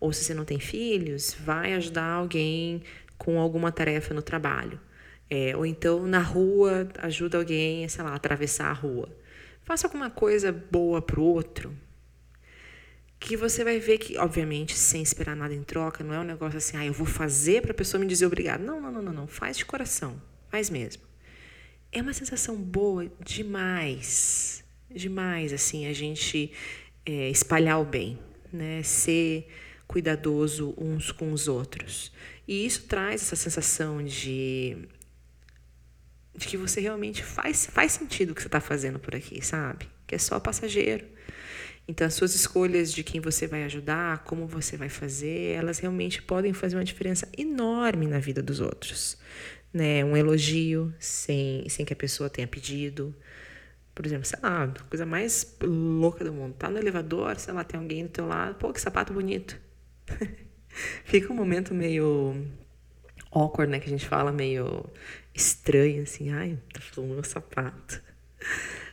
Ou 0.00 0.12
se 0.12 0.24
você 0.24 0.34
não 0.34 0.44
tem 0.44 0.60
filhos, 0.60 1.36
vai 1.38 1.74
ajudar 1.74 2.04
alguém 2.04 2.82
com 3.16 3.40
alguma 3.40 3.72
tarefa 3.72 4.14
no 4.14 4.22
trabalho. 4.22 4.80
É, 5.28 5.54
ou 5.56 5.66
então 5.66 6.06
na 6.06 6.20
rua, 6.20 6.88
ajuda 6.98 7.36
alguém, 7.36 7.86
sei 7.88 8.02
lá, 8.02 8.12
a 8.12 8.14
atravessar 8.14 8.70
a 8.70 8.72
rua. 8.72 9.08
Faça 9.62 9.86
alguma 9.86 10.08
coisa 10.08 10.50
boa 10.50 11.02
pro 11.02 11.22
outro, 11.22 11.76
que 13.18 13.36
você 13.36 13.64
vai 13.64 13.78
ver 13.78 13.98
que, 13.98 14.16
obviamente, 14.16 14.74
sem 14.74 15.02
esperar 15.02 15.34
nada 15.34 15.54
em 15.54 15.62
troca, 15.62 16.04
não 16.04 16.14
é 16.14 16.20
um 16.20 16.24
negócio 16.24 16.58
assim, 16.58 16.76
ah, 16.76 16.86
eu 16.86 16.92
vou 16.92 17.06
fazer 17.06 17.62
para 17.62 17.72
a 17.72 17.74
pessoa 17.74 18.00
me 18.00 18.06
dizer 18.06 18.26
obrigado. 18.26 18.62
Não, 18.62 18.80
não, 18.80 18.92
não, 18.92 19.02
não, 19.02 19.12
não. 19.12 19.26
Faz 19.26 19.56
de 19.56 19.64
coração. 19.64 20.20
Faz 20.48 20.70
mesmo. 20.70 21.02
É 21.90 22.00
uma 22.00 22.12
sensação 22.12 22.56
boa 22.56 23.10
demais. 23.24 24.64
Demais, 24.90 25.52
assim, 25.52 25.86
a 25.86 25.92
gente 25.92 26.52
é, 27.04 27.28
espalhar 27.28 27.80
o 27.80 27.84
bem, 27.84 28.18
né? 28.52 28.82
Ser 28.82 29.48
cuidadoso 29.86 30.74
uns 30.78 31.10
com 31.10 31.32
os 31.32 31.48
outros. 31.48 32.12
E 32.46 32.64
isso 32.64 32.84
traz 32.84 33.22
essa 33.22 33.36
sensação 33.36 34.02
de 34.02 34.88
de 36.34 36.46
que 36.46 36.56
você 36.56 36.80
realmente 36.80 37.24
faz, 37.24 37.66
faz 37.66 37.92
sentido 37.92 38.30
o 38.30 38.34
que 38.34 38.40
você 38.40 38.46
está 38.46 38.60
fazendo 38.60 39.00
por 39.00 39.14
aqui, 39.14 39.44
sabe? 39.44 39.88
Que 40.06 40.14
é 40.14 40.18
só 40.18 40.38
passageiro. 40.38 41.04
Então, 41.88 42.06
as 42.06 42.12
suas 42.12 42.34
escolhas 42.34 42.92
de 42.92 43.02
quem 43.02 43.18
você 43.18 43.46
vai 43.46 43.64
ajudar, 43.64 44.18
como 44.24 44.46
você 44.46 44.76
vai 44.76 44.90
fazer, 44.90 45.56
elas 45.56 45.78
realmente 45.78 46.20
podem 46.20 46.52
fazer 46.52 46.76
uma 46.76 46.84
diferença 46.84 47.26
enorme 47.36 48.06
na 48.06 48.18
vida 48.18 48.42
dos 48.42 48.60
outros. 48.60 49.16
Né? 49.72 50.04
Um 50.04 50.14
elogio 50.14 50.94
sem, 50.98 51.66
sem 51.66 51.86
que 51.86 51.92
a 51.94 51.96
pessoa 51.96 52.28
tenha 52.28 52.46
pedido. 52.46 53.16
Por 53.94 54.04
exemplo, 54.04 54.26
sei 54.26 54.38
lá, 54.42 54.68
coisa 54.90 55.06
mais 55.06 55.56
louca 55.62 56.22
do 56.22 56.32
mundo. 56.32 56.54
Tá 56.58 56.68
no 56.68 56.78
elevador, 56.78 57.38
sei 57.38 57.54
lá, 57.54 57.64
tem 57.64 57.80
alguém 57.80 58.04
do 58.04 58.10
teu 58.10 58.26
lado. 58.26 58.56
Pô, 58.56 58.70
que 58.70 58.80
sapato 58.82 59.14
bonito. 59.14 59.58
Fica 61.04 61.32
um 61.32 61.36
momento 61.36 61.72
meio 61.72 62.46
awkward, 63.32 63.72
né? 63.72 63.80
Que 63.80 63.86
a 63.86 63.90
gente 63.90 64.06
fala 64.06 64.30
meio 64.30 64.84
estranho, 65.34 66.02
assim. 66.02 66.30
Ai, 66.32 66.58
tá 66.70 66.80
falando 66.80 67.14
meu 67.14 67.24
sapato. 67.24 68.02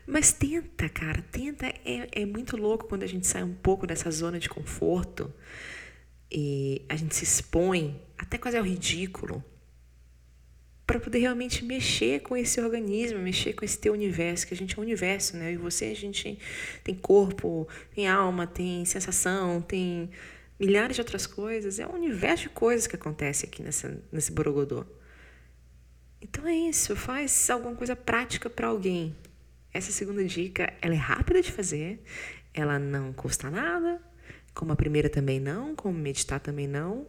Mas 0.07 0.31
tenta, 0.31 0.88
cara, 0.89 1.21
tenta. 1.31 1.65
É, 1.83 2.21
é 2.21 2.25
muito 2.25 2.55
louco 2.57 2.88
quando 2.88 3.03
a 3.03 3.07
gente 3.07 3.25
sai 3.25 3.43
um 3.43 3.53
pouco 3.53 3.88
dessa 3.88 4.09
zona 4.12 4.39
de 4.39 4.47
conforto 4.50 5.33
e 6.31 6.83
a 6.89 6.95
gente 6.95 7.15
se 7.15 7.24
expõe 7.24 8.01
até 8.17 8.38
quase 8.38 8.57
ao 8.57 8.63
ridículo. 8.63 9.43
para 10.85 11.00
poder 11.00 11.19
realmente 11.19 11.65
mexer 11.65 12.21
com 12.21 12.38
esse 12.38 12.62
organismo, 12.62 13.17
mexer 13.19 13.53
com 13.53 13.65
esse 13.65 13.77
teu 13.77 13.93
universo, 13.93 14.45
que 14.45 14.53
a 14.53 14.57
gente 14.57 14.77
é 14.77 14.79
um 14.79 14.83
universo, 14.83 15.35
né? 15.35 15.53
E 15.53 15.57
você, 15.57 15.85
a 15.85 15.95
gente 15.95 16.38
tem 16.83 16.93
corpo, 16.95 17.67
tem 17.95 18.07
alma, 18.07 18.45
tem 18.45 18.85
sensação, 18.85 19.62
tem 19.62 20.12
milhares 20.59 20.95
de 20.95 21.01
outras 21.01 21.25
coisas. 21.25 21.79
É 21.79 21.88
um 21.88 21.95
universo 21.95 22.43
de 22.43 22.50
coisas 22.50 22.85
que 22.85 22.95
acontece 22.95 23.45
aqui 23.45 23.63
nessa, 23.63 24.00
nesse 24.12 24.31
borogodô. 24.31 24.85
Então 26.21 26.47
é 26.47 26.55
isso, 26.55 26.95
faz 26.95 27.50
alguma 27.50 27.75
coisa 27.75 27.95
prática 27.95 28.50
para 28.50 28.67
alguém. 28.67 29.15
Essa 29.75 29.91
segunda 29.91 30.24
dica, 30.24 30.74
ela 30.82 30.94
é 30.94 30.98
rápida 30.98 31.41
de 31.41 31.51
fazer, 31.51 32.01
ela 32.53 32.79
não 32.79 33.12
custa 33.12 33.50
nada, 33.50 34.01
como 34.53 34.72
a 34.72 34.75
primeira 34.77 35.10
também 35.10 35.38
não, 35.38 35.75
como 35.75 36.00
meditar 36.00 36.39
também 36.39 36.65
não. 36.65 37.05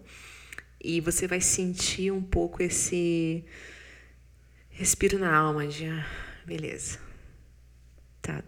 E 0.83 1.01
você 1.01 1.29
vai 1.29 1.41
sentir 1.41 2.11
um 2.11 2.21
pouco 2.21 2.61
esse 2.61 3.45
respiro 4.69 5.17
na 5.17 5.33
alma 5.33 5.69
de, 5.69 5.87
ah, 5.87 6.05
beleza. 6.45 6.99
Tá, 8.21 8.43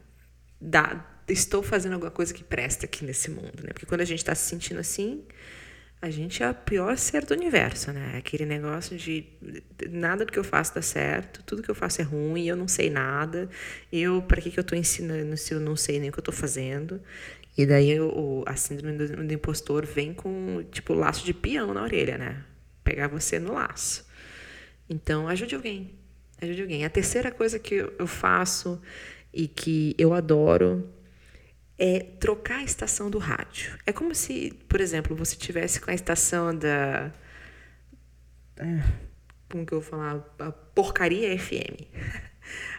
dá, 0.61 1.23
estou 1.29 1.63
fazendo 1.63 1.93
alguma 1.93 2.11
coisa 2.11 2.35
que 2.35 2.43
presta 2.43 2.87
aqui 2.87 3.05
nesse 3.05 3.31
mundo, 3.31 3.63
né? 3.63 3.69
Porque 3.73 3.87
quando 3.87 4.01
a 4.01 4.05
gente 4.05 4.19
está 4.19 4.35
se 4.35 4.49
sentindo 4.49 4.81
assim, 4.81 5.25
a 6.01 6.11
gente 6.11 6.43
é 6.45 6.51
o 6.51 6.55
pior 6.55 6.97
ser 6.97 7.25
do 7.25 7.35
universo, 7.35 7.93
né? 7.93 8.17
Aquele 8.17 8.45
negócio 8.45 8.97
de 8.97 9.27
nada 9.91 10.25
do 10.25 10.33
que 10.33 10.39
eu 10.39 10.45
faço 10.45 10.75
dá 10.75 10.83
certo, 10.83 11.43
tudo 11.43 11.63
que 11.63 11.69
eu 11.69 11.75
faço 11.75 12.01
é 12.01 12.05
ruim, 12.05 12.47
eu 12.47 12.57
não 12.57 12.69
sei 12.69 12.89
nada. 12.89 13.49
Eu, 13.93 14.23
para 14.23 14.41
que 14.41 14.51
que 14.51 14.59
eu 14.59 14.63
estou 14.63 14.79
ensinando 14.79 15.37
se 15.37 15.53
eu 15.53 15.59
não 15.59 15.75
sei 15.75 15.99
nem 15.99 16.11
o 16.11 16.13
que 16.13 16.19
eu 16.19 16.23
estou 16.23 16.35
fazendo? 16.35 17.01
E 17.57 17.67
daí 17.67 17.99
o, 17.99 18.45
a 18.47 18.55
síndrome 18.55 18.97
do, 18.97 19.27
do 19.27 19.35
impostor 19.35 19.85
vem 19.85 20.15
com, 20.15 20.65
tipo, 20.71 20.95
laço 20.95 21.25
de 21.25 21.35
peão 21.35 21.75
na 21.75 21.83
orelha, 21.83 22.17
né? 22.17 22.45
Pegar 22.85 23.09
você 23.09 23.41
no 23.41 23.55
laço. 23.55 24.07
Então, 24.89 25.27
ajude 25.27 25.57
alguém. 25.57 25.91
Ajude 26.41 26.63
alguém. 26.63 26.85
A 26.85 26.91
terceira 26.91 27.33
coisa 27.33 27.59
que 27.59 27.75
eu 27.75 28.07
faço 28.07 28.81
e 29.35 29.49
que 29.49 29.97
eu 29.99 30.15
adoro 30.15 30.89
é 31.79 32.01
trocar 32.01 32.59
a 32.59 32.65
estação 32.65 33.09
do 33.09 33.19
rádio. 33.19 33.79
É 33.87 33.93
como 33.93 34.15
se, 34.15 34.53
por 34.69 34.81
exemplo, 34.81 35.15
você 35.15 35.37
tivesse 35.37 35.81
com 35.81 35.91
a 35.91 35.95
estação 35.95 36.55
da. 36.55 37.13
É, 38.57 38.83
como 39.49 39.65
que 39.65 39.73
eu 39.73 39.81
vou 39.81 39.89
falar? 39.89 40.25
A 40.39 40.51
porcaria 40.51 41.39
FM. 41.39 41.87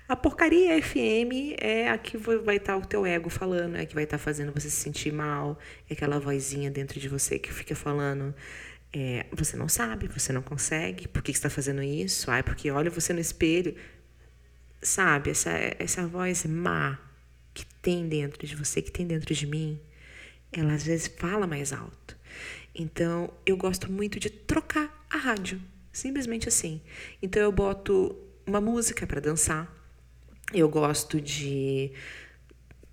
A 0.07 0.15
porcaria 0.15 0.81
FM 0.81 1.53
é 1.59 1.87
a 1.87 1.95
que 1.95 2.17
vai 2.17 2.55
estar 2.55 2.73
tá 2.73 2.77
o 2.79 2.83
teu 2.83 3.05
ego 3.05 3.29
falando, 3.29 3.75
é 3.75 3.81
a 3.81 3.85
que 3.85 3.93
vai 3.93 4.05
estar 4.05 4.17
tá 4.17 4.23
fazendo 4.23 4.51
você 4.51 4.67
se 4.67 4.77
sentir 4.77 5.13
mal, 5.13 5.59
é 5.87 5.93
aquela 5.93 6.19
vozinha 6.19 6.71
dentro 6.71 6.99
de 6.99 7.07
você 7.07 7.37
que 7.37 7.53
fica 7.53 7.75
falando. 7.75 8.33
É, 8.91 9.27
você 9.31 9.55
não 9.55 9.69
sabe, 9.69 10.07
você 10.07 10.33
não 10.33 10.41
consegue, 10.41 11.07
por 11.07 11.21
que, 11.21 11.31
você 11.31 11.37
está 11.37 11.49
fazendo 11.51 11.83
isso? 11.83 12.31
Ai, 12.31 12.41
porque 12.41 12.71
olha 12.71 12.89
você 12.89 13.13
no 13.13 13.19
espelho. 13.19 13.75
Sabe, 14.81 15.29
essa, 15.29 15.51
essa 15.77 16.07
voz 16.07 16.43
má 16.45 16.97
que 17.53 17.65
tem 17.81 18.07
dentro 18.07 18.45
de 18.45 18.55
você, 18.55 18.81
que 18.81 18.91
tem 18.91 19.05
dentro 19.05 19.33
de 19.33 19.45
mim, 19.45 19.79
ela 20.51 20.73
às 20.73 20.83
vezes 20.83 21.07
fala 21.07 21.45
mais 21.45 21.71
alto. 21.73 22.17
Então, 22.73 23.31
eu 23.45 23.57
gosto 23.57 23.91
muito 23.91 24.19
de 24.19 24.29
trocar 24.29 25.05
a 25.09 25.17
rádio, 25.17 25.61
simplesmente 25.91 26.47
assim. 26.47 26.81
Então, 27.21 27.41
eu 27.41 27.51
boto 27.51 28.15
uma 28.45 28.61
música 28.61 29.05
para 29.05 29.19
dançar, 29.19 29.71
eu 30.53 30.67
gosto 30.67 31.21
de, 31.21 31.91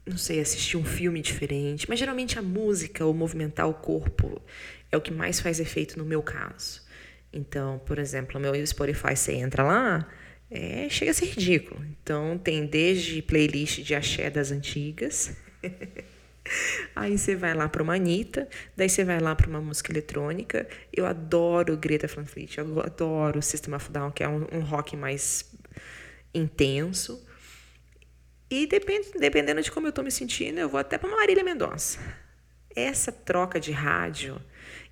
não 0.04 0.18
sei, 0.18 0.40
assistir 0.40 0.76
um 0.76 0.84
filme 0.84 1.22
diferente, 1.22 1.88
mas 1.88 1.98
geralmente 1.98 2.38
a 2.38 2.42
música 2.42 3.04
ou 3.04 3.14
movimentar 3.14 3.68
o 3.68 3.74
corpo 3.74 4.42
é 4.90 4.96
o 4.96 5.00
que 5.00 5.12
mais 5.12 5.40
faz 5.40 5.60
efeito 5.60 5.98
no 5.98 6.04
meu 6.04 6.22
caso. 6.22 6.82
Então, 7.32 7.78
por 7.80 7.98
exemplo, 7.98 8.38
o 8.38 8.40
meu 8.40 8.66
Spotify, 8.66 9.16
você 9.16 9.32
entra 9.32 9.62
lá, 9.62 10.08
é, 10.50 10.88
chega 10.88 11.10
a 11.10 11.14
ser 11.14 11.26
ridículo. 11.26 11.84
Então, 12.02 12.38
tem 12.38 12.66
desde 12.66 13.22
playlist 13.22 13.80
de 13.80 13.94
axé 13.94 14.30
das 14.30 14.50
antigas. 14.50 15.36
Aí 16.94 17.18
você 17.18 17.34
vai 17.34 17.54
lá 17.54 17.68
para 17.68 17.82
uma 17.82 17.96
Anitta, 17.96 18.48
daí 18.76 18.88
você 18.88 19.04
vai 19.04 19.18
lá 19.18 19.34
para 19.34 19.48
uma 19.48 19.60
música 19.60 19.90
eletrônica. 19.90 20.68
Eu 20.92 21.04
adoro 21.04 21.76
Greta 21.76 22.06
Van 22.06 22.24
Fleet, 22.24 22.58
eu 22.58 22.80
adoro 22.80 23.42
System 23.42 23.74
of 23.74 23.90
Down, 23.90 24.12
que 24.12 24.22
é 24.22 24.28
um, 24.28 24.46
um 24.52 24.60
rock 24.60 24.96
mais 24.96 25.52
intenso. 26.32 27.24
E 28.48 28.66
depend, 28.66 29.10
dependendo 29.18 29.60
de 29.60 29.72
como 29.72 29.88
eu 29.88 29.90
estou 29.90 30.04
me 30.04 30.10
sentindo, 30.10 30.60
eu 30.60 30.68
vou 30.68 30.78
até 30.78 30.96
para 30.96 31.10
Marília 31.10 31.42
Mendonça. 31.42 31.98
Essa 32.76 33.10
troca 33.10 33.58
de 33.58 33.72
rádio 33.72 34.38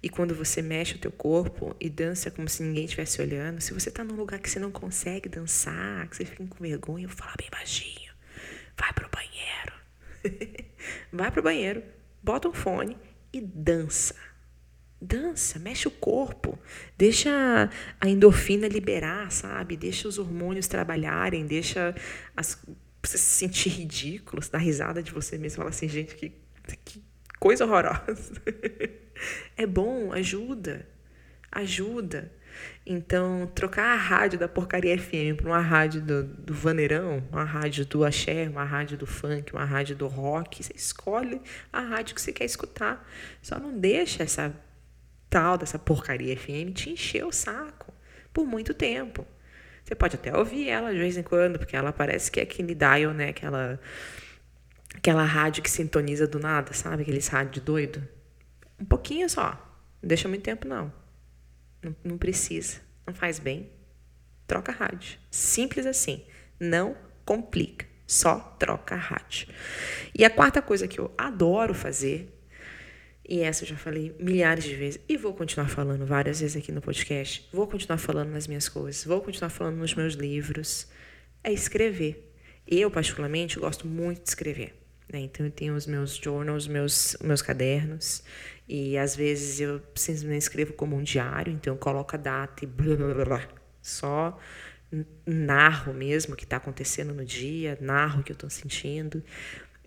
e 0.03 0.09
quando 0.09 0.35
você 0.35 0.63
mexe 0.63 0.97
o 0.97 0.99
teu 0.99 1.13
corpo 1.13 1.77
e 1.79 1.91
dança 1.91 2.31
como 2.31 2.49
se 2.49 2.63
ninguém 2.63 2.87
estivesse 2.87 3.21
olhando, 3.21 3.61
se 3.61 3.75
você 3.75 3.91
está 3.91 4.03
num 4.03 4.17
lugar 4.17 4.41
que 4.41 4.49
você 4.49 4.59
não 4.59 4.71
consegue 4.71 5.29
dançar, 5.29 6.09
que 6.09 6.17
você 6.17 6.25
fica 6.25 6.47
com 6.47 6.63
vergonha, 6.63 7.05
eu 7.05 7.11
falar 7.11 7.35
bem 7.39 7.51
baixinho. 7.51 8.13
Vai 8.75 8.91
pro 8.95 9.09
banheiro. 9.11 9.73
vai 11.13 11.31
pro 11.31 11.43
banheiro, 11.43 11.83
bota 12.23 12.49
um 12.49 12.55
fone 12.55 12.97
e 13.33 13.41
dança. 13.41 14.15
Dança, 15.01 15.59
mexe 15.59 15.87
o 15.87 15.91
corpo, 15.91 16.59
deixa 16.97 17.71
a 18.01 18.09
endorfina 18.09 18.67
liberar, 18.67 19.31
sabe? 19.31 19.77
Deixa 19.77 20.09
os 20.09 20.19
hormônios 20.19 20.67
trabalharem, 20.67 21.47
deixa 21.47 21.95
as 22.35 22.59
você 23.03 23.19
se 23.19 23.37
sentir 23.37 23.69
ridículo, 23.69 24.43
dar 24.51 24.59
risada 24.59 25.03
de 25.03 25.13
você 25.13 25.37
mesmo, 25.37 25.59
falar 25.59 25.71
assim, 25.71 25.89
gente, 25.89 26.15
que, 26.15 26.33
que 26.85 27.03
coisa 27.45 27.67
horrorosa. 27.67 28.41
é 29.55 29.67
bom, 29.67 30.15
ajuda, 30.15 30.89
ajuda. 31.53 32.33
Então, 32.87 33.47
trocar 33.55 33.93
a 33.93 33.97
rádio 33.97 34.39
da 34.39 34.49
porcaria 34.49 34.99
FM 34.99 35.37
para 35.37 35.47
uma 35.47 35.61
rádio 35.61 36.01
do, 36.01 36.25
do 36.25 36.55
vaneirão, 36.55 37.23
uma 37.31 37.45
rádio 37.45 37.85
do 37.85 38.03
axé, 38.03 38.49
uma 38.49 38.65
rádio 38.65 38.97
do 38.97 39.07
funk, 39.07 39.53
uma 39.53 39.67
rádio 39.67 39.95
do 39.95 40.07
rock, 40.07 40.65
você 40.65 40.73
escolhe 40.75 41.39
a 41.71 41.81
rádio 41.81 42.15
que 42.15 42.23
você 42.23 42.33
quer 42.33 42.47
escutar. 42.47 43.07
Só 43.43 43.59
não 43.59 43.79
deixa 43.79 44.23
essa 44.23 44.51
tal 45.29 45.59
dessa 45.59 45.79
porcaria 45.79 46.35
FM 46.35 46.73
te 46.75 46.89
encher 46.89 47.27
o 47.27 47.33
saco 47.33 47.93
por 48.33 48.47
muito 48.47 48.73
tempo. 48.73 49.27
Você 49.85 49.95
pode 49.95 50.17
até 50.17 50.35
ouvir 50.35 50.71
ela 50.71 50.91
de 50.93 50.99
vez 50.99 51.19
em 51.19 51.23
quando, 51.23 51.59
porque 51.59 51.77
ela 51.77 51.93
parece 51.93 52.31
que 52.31 52.41
é 52.41 52.45
aquele 52.45 52.75
dial, 52.75 53.13
né? 53.13 53.29
Aquela, 53.29 53.79
aquela 54.95 55.25
rádio 55.25 55.63
que 55.63 55.71
sintoniza 55.71 56.27
do 56.27 56.39
nada, 56.39 56.73
sabe? 56.73 57.03
Aqueles 57.03 57.29
rádio 57.29 57.61
doido. 57.61 58.07
Um 58.81 58.85
pouquinho 58.85 59.29
só. 59.29 59.51
Não 60.03 60.09
deixa 60.09 60.29
muito 60.29 60.43
tempo, 60.43 60.67
não. 60.67 60.93
Não, 61.83 61.95
não 62.03 62.19
precisa. 62.19 62.81
Não 63.07 63.15
faz 63.15 63.39
bem. 63.39 63.71
Troca 64.47 64.73
a 64.73 64.75
rádio. 64.75 65.19
Simples 65.31 65.87
assim. 65.87 66.25
Não 66.59 66.97
complica. 67.25 67.87
Só 68.07 68.39
troca 68.59 68.95
a 68.95 68.99
rádio. 68.99 69.49
E 70.15 70.25
a 70.25 70.31
quarta 70.31 70.63
coisa 70.63 70.89
que 70.89 70.99
eu 70.99 71.13
adoro 71.19 71.75
fazer 71.75 72.31
e 73.27 73.41
essa 73.41 73.65
eu 73.65 73.69
já 73.69 73.77
falei 73.77 74.15
milhares 74.21 74.65
de 74.65 74.75
vezes 74.75 75.01
e 75.09 75.17
vou 75.17 75.33
continuar 75.33 75.69
falando 75.69 76.05
várias 76.05 76.41
vezes 76.41 76.57
aqui 76.57 76.71
no 76.71 76.83
podcast. 76.83 77.49
Vou 77.51 77.67
continuar 77.67 77.97
falando 77.97 78.31
nas 78.31 78.47
minhas 78.47 78.69
coisas, 78.69 79.05
vou 79.05 79.23
continuar 79.23 79.49
falando 79.49 79.77
nos 79.77 79.95
meus 79.95 80.13
livros. 80.13 80.87
É 81.43 81.51
escrever. 81.51 82.35
Eu, 82.67 82.91
particularmente, 82.91 83.59
gosto 83.59 83.87
muito 83.87 84.23
de 84.23 84.29
escrever. 84.29 84.84
Né? 85.13 85.21
Então, 85.21 85.47
eu 85.47 85.53
tenho 85.53 85.75
os 85.75 85.87
meus 85.87 86.17
journals, 86.17 86.67
meus, 86.67 87.17
meus 87.23 87.43
cadernos. 87.43 88.23
E 88.69 88.97
às 88.97 89.15
vezes 89.15 89.61
eu 89.61 89.81
simplesmente 89.95 90.43
escrevo 90.43 90.73
como 90.73 90.97
um 90.97 91.03
diário. 91.03 91.53
Então, 91.53 91.75
eu 91.75 91.79
coloco 91.79 92.15
a 92.17 92.19
data 92.19 92.65
e 92.65 92.67
blá 92.67 92.97
blá 92.97 93.25
blá. 93.25 93.49
Só 93.83 94.39
narro 95.27 95.93
mesmo 95.93 96.35
o 96.35 96.37
que 96.37 96.45
está 96.45 96.57
acontecendo 96.57 97.13
no 97.13 97.25
dia, 97.25 97.77
narro 97.81 98.21
o 98.21 98.25
que 98.25 98.33
eu 98.33 98.35
estou 98.35 98.51
sentindo. 98.51 99.23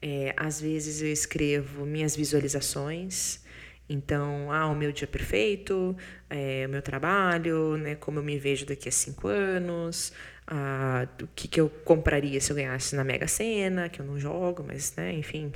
É, 0.01 0.33
às 0.37 0.61
vezes 0.61 1.01
eu 1.01 1.11
escrevo 1.11 1.85
minhas 1.85 2.15
visualizações, 2.15 3.43
então, 3.89 4.51
ah, 4.51 4.67
o 4.67 4.75
meu 4.75 4.91
dia 4.91 5.07
perfeito, 5.07 5.95
é, 6.29 6.65
o 6.67 6.69
meu 6.69 6.81
trabalho, 6.81 7.77
né, 7.77 7.95
como 7.95 8.19
eu 8.19 8.23
me 8.23 8.37
vejo 8.37 8.65
daqui 8.65 8.89
a 8.89 8.91
cinco 8.91 9.27
anos, 9.27 10.11
ah, 10.47 11.07
o 11.21 11.27
que, 11.35 11.47
que 11.47 11.59
eu 11.59 11.69
compraria 11.69 12.39
se 12.39 12.51
eu 12.51 12.55
ganhasse 12.55 12.95
na 12.95 13.03
Mega 13.03 13.27
Sena, 13.27 13.89
que 13.89 13.99
eu 13.99 14.05
não 14.05 14.17
jogo, 14.17 14.63
mas, 14.65 14.95
né, 14.95 15.13
enfim, 15.13 15.51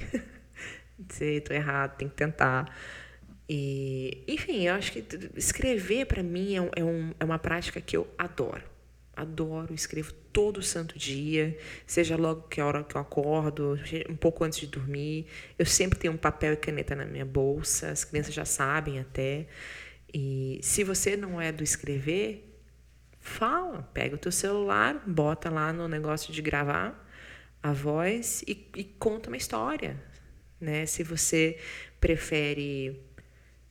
sei, 1.10 1.40
tô 1.40 1.54
errado, 1.54 1.96
tem 1.98 2.10
que 2.10 2.16
tentar. 2.16 2.66
E, 3.48 4.24
enfim, 4.28 4.68
eu 4.68 4.76
acho 4.76 4.92
que 4.92 5.04
escrever 5.36 6.06
para 6.06 6.22
mim 6.22 6.56
é, 6.56 6.82
é, 6.82 6.84
um, 6.84 7.14
é 7.20 7.24
uma 7.24 7.40
prática 7.40 7.80
que 7.80 7.96
eu 7.96 8.08
adoro. 8.18 8.64
Adoro, 9.16 9.74
escrevo 9.74 10.14
todo 10.34 10.62
santo 10.62 10.98
dia, 10.98 11.58
seja 11.86 12.16
logo 12.16 12.44
que 12.44 12.62
a 12.62 12.66
hora 12.66 12.84
que 12.84 12.96
eu 12.96 13.02
acordo, 13.02 13.78
um 14.10 14.16
pouco 14.16 14.44
antes 14.44 14.60
de 14.60 14.68
dormir. 14.68 15.28
Eu 15.58 15.66
sempre 15.66 16.00
tenho 16.00 16.14
um 16.14 16.18
papel 16.18 16.54
e 16.54 16.58
caneta 16.58 16.96
na 16.96 17.06
minha 17.06 17.26
bolsa, 17.26 17.92
as 17.92 18.04
crianças 18.04 18.34
já 18.34 18.46
sabem 18.46 19.00
até. 19.00 19.48
E 20.14 20.60
se 20.62 20.84
você 20.84 21.16
não 21.16 21.40
é 21.40 21.52
do 21.52 21.64
escrever, 21.64 22.51
fala, 23.22 23.84
pega 23.94 24.16
o 24.16 24.18
teu 24.18 24.32
celular, 24.32 25.02
bota 25.08 25.50
lá 25.50 25.72
no 25.72 25.88
negócio 25.88 26.34
de 26.34 26.42
gravar 26.42 27.08
a 27.64 27.72
voz 27.72 28.44
e, 28.48 28.70
e 28.76 28.84
conta 28.84 29.30
uma 29.30 29.38
história, 29.38 30.02
né? 30.60 30.86
Se 30.86 31.04
você 31.04 31.58
prefere, 32.00 33.00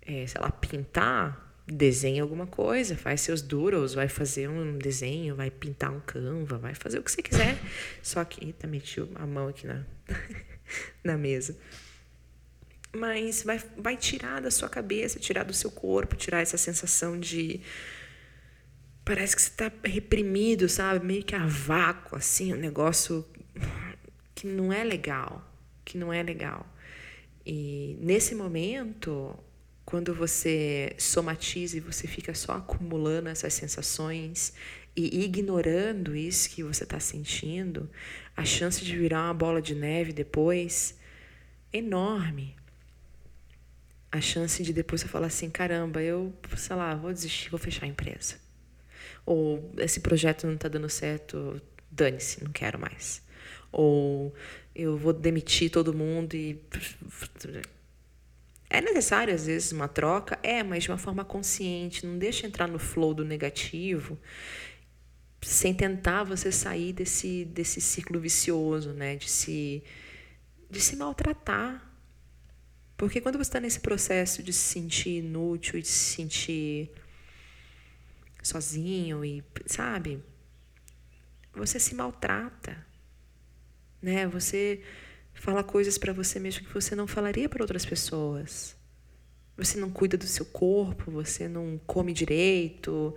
é, 0.03 0.27
sei 0.27 0.41
lá, 0.41 0.51
pintar, 0.51 1.51
desenha 1.67 2.23
alguma 2.23 2.47
coisa, 2.47 2.97
faz 2.97 3.21
seus 3.21 3.43
doodles, 3.43 3.95
vai 3.95 4.09
fazer 4.09 4.49
um 4.49 4.79
desenho, 4.79 5.35
vai 5.35 5.51
pintar 5.51 5.91
um 5.91 6.01
canva, 6.01 6.59
vai 6.59 6.75
fazer 6.75 6.99
o 6.99 7.03
que 7.03 7.11
você 7.11 7.23
quiser. 7.23 7.59
Só 8.03 8.25
que, 8.25 8.45
eita, 8.45 8.67
meti 8.67 9.01
a 9.15 9.27
mão 9.27 9.49
aqui 9.49 9.67
na, 9.67 9.85
na 11.03 11.17
mesa. 11.17 11.57
Mas 12.93 13.43
vai, 13.45 13.63
vai 13.77 13.97
tirar 13.97 14.41
da 14.41 14.51
sua 14.51 14.69
cabeça, 14.69 15.19
tirar 15.19 15.45
do 15.45 15.53
seu 15.53 15.71
corpo, 15.71 16.17
tirar 16.17 16.41
essa 16.41 16.57
sensação 16.57 17.19
de. 17.19 17.61
Parece 19.11 19.35
que 19.35 19.43
você 19.43 19.49
está 19.49 19.73
reprimido, 19.83 20.69
sabe? 20.69 21.05
Meio 21.05 21.25
que 21.25 21.35
a 21.35 21.45
vácuo, 21.45 22.17
assim, 22.17 22.55
um 22.55 22.57
negócio 22.57 23.27
que 24.37 24.47
não 24.47 24.73
é 24.73 24.85
legal. 24.85 25.45
Que 25.85 25.99
não 25.99 26.13
é 26.13 26.23
legal. 26.23 26.65
E 27.45 27.99
nesse 28.01 28.37
momento, 28.37 29.37
quando 29.85 30.15
você 30.15 30.95
somatiza 30.97 31.77
e 31.77 31.81
você 31.81 32.07
fica 32.07 32.33
só 32.35 32.53
acumulando 32.53 33.29
essas 33.29 33.53
sensações 33.53 34.53
e 34.95 35.25
ignorando 35.25 36.15
isso 36.15 36.49
que 36.49 36.63
você 36.63 36.85
está 36.85 37.01
sentindo, 37.01 37.91
a 38.37 38.45
chance 38.45 38.85
de 38.85 38.97
virar 38.97 39.25
uma 39.25 39.35
bola 39.35 39.61
de 39.61 39.75
neve 39.75 40.13
depois 40.13 40.97
é 41.73 41.79
enorme. 41.79 42.55
A 44.13 44.21
chance 44.21 44.63
de 44.63 44.73
depois 44.73 45.01
você 45.01 45.09
falar 45.09 45.27
assim: 45.27 45.51
caramba, 45.51 46.01
eu, 46.01 46.33
sei 46.57 46.77
lá, 46.77 46.95
vou 46.95 47.13
desistir, 47.13 47.51
vou 47.51 47.59
fechar 47.59 47.87
a 47.87 47.89
empresa. 47.89 48.50
Ou 49.27 49.73
esse 49.79 50.01
projeto 50.01 50.47
não 50.47 50.55
está 50.55 50.69
dando 50.69 50.89
certo, 50.89 51.61
dane-se, 51.91 52.43
não 52.43 52.51
quero 52.53 52.79
mais. 52.79 53.23
Ou 53.73 54.35
eu 54.75 54.97
vou 54.97 55.13
demitir 55.13 55.71
todo 55.71 55.95
mundo 55.95 56.35
e 56.35 56.61
é 58.69 58.81
necessário, 58.81 59.35
às 59.35 59.47
vezes, 59.47 59.73
uma 59.73 59.89
troca? 59.89 60.39
É, 60.45 60.63
mas 60.63 60.85
de 60.85 60.91
uma 60.91 60.99
forma 60.99 61.25
consciente. 61.25 62.07
Não 62.07 62.17
deixa 62.17 62.47
entrar 62.47 62.69
no 62.69 62.79
flow 62.79 63.13
do 63.13 63.25
negativo 63.25 64.17
sem 65.43 65.75
tentar 65.75 66.23
você 66.23 66.53
sair 66.53 66.93
desse, 66.93 67.45
desse 67.47 67.81
ciclo 67.81 68.21
vicioso, 68.21 68.93
né? 68.93 69.17
De 69.17 69.29
se, 69.29 69.83
de 70.71 70.81
se 70.81 70.95
maltratar. 70.97 71.85
Porque 72.97 73.21
quando 73.21 73.39
você 73.39 73.49
está 73.49 73.61
nesse 73.61 73.81
processo 73.81 74.43
de 74.43 74.53
se 74.53 74.61
sentir 74.61 75.19
inútil 75.19 75.79
e 75.79 75.83
de 75.83 75.89
se 75.89 76.15
sentir 76.15 76.93
sozinho 78.43 79.25
e, 79.25 79.45
sabe? 79.67 80.23
Você 81.55 81.79
se 81.81 81.95
maltrata, 81.95 82.87
né? 84.01 84.27
Você 84.29 84.83
fala 85.35 85.65
coisas 85.65 85.99
para 85.99 86.13
você 86.13 86.39
mesmo 86.39 86.67
que 86.67 86.73
você 86.73 86.95
não 86.95 87.07
falaria 87.07 87.49
para 87.49 87.63
outras 87.63 87.85
pessoas. 87.85 88.77
Você 89.57 89.79
não 89.79 89.91
cuida 89.91 90.17
do 90.17 90.27
seu 90.27 90.47
corpo, 90.47 91.11
você 91.11 91.49
não 91.49 91.79
come 91.87 92.13
direito, 92.13 93.15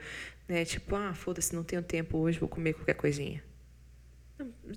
né? 0.48 0.66
Tipo, 0.66 0.96
ah, 0.96 1.14
foda-se, 1.14 1.56
não 1.56 1.64
tenho 1.64 1.82
tempo 1.82 2.18
hoje, 2.18 2.40
vou 2.40 2.50
comer 2.50 2.74
qualquer 2.74 2.96
coisinha. 2.96 3.44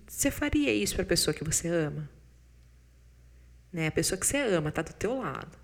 Você 0.07 0.31
faria 0.31 0.73
isso 0.73 0.95
para 0.95 1.03
a 1.03 1.07
pessoa 1.07 1.35
que 1.35 1.43
você 1.43 1.69
ama? 1.69 2.09
Né? 3.73 3.89
A 3.89 3.93
pessoa 3.93 4.19
que 4.19 4.27
você 4.27 4.39
ama 4.39 4.69
está 4.69 4.83
do 4.83 4.93
teu 4.93 5.19
lado. 5.19 5.59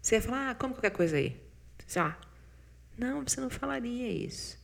Você 0.00 0.16
ia 0.16 0.22
falar, 0.22 0.50
ah, 0.50 0.54
come 0.54 0.74
qualquer 0.74 0.90
coisa 0.90 1.16
aí. 1.16 1.40
Você, 1.86 1.98
ah, 1.98 2.16
não, 2.96 3.22
você 3.22 3.40
não 3.40 3.50
falaria 3.50 4.10
isso. 4.10 4.62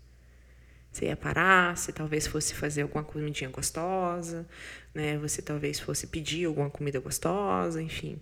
Você 0.92 1.06
ia 1.06 1.16
parar, 1.16 1.76
você 1.76 1.92
talvez 1.92 2.26
fosse 2.26 2.54
fazer 2.54 2.82
alguma 2.82 3.04
comidinha 3.04 3.50
gostosa, 3.50 4.46
né? 4.94 5.18
Você 5.18 5.40
talvez 5.42 5.78
fosse 5.78 6.06
pedir 6.06 6.46
alguma 6.46 6.70
comida 6.70 6.98
gostosa, 6.98 7.80
enfim. 7.82 8.20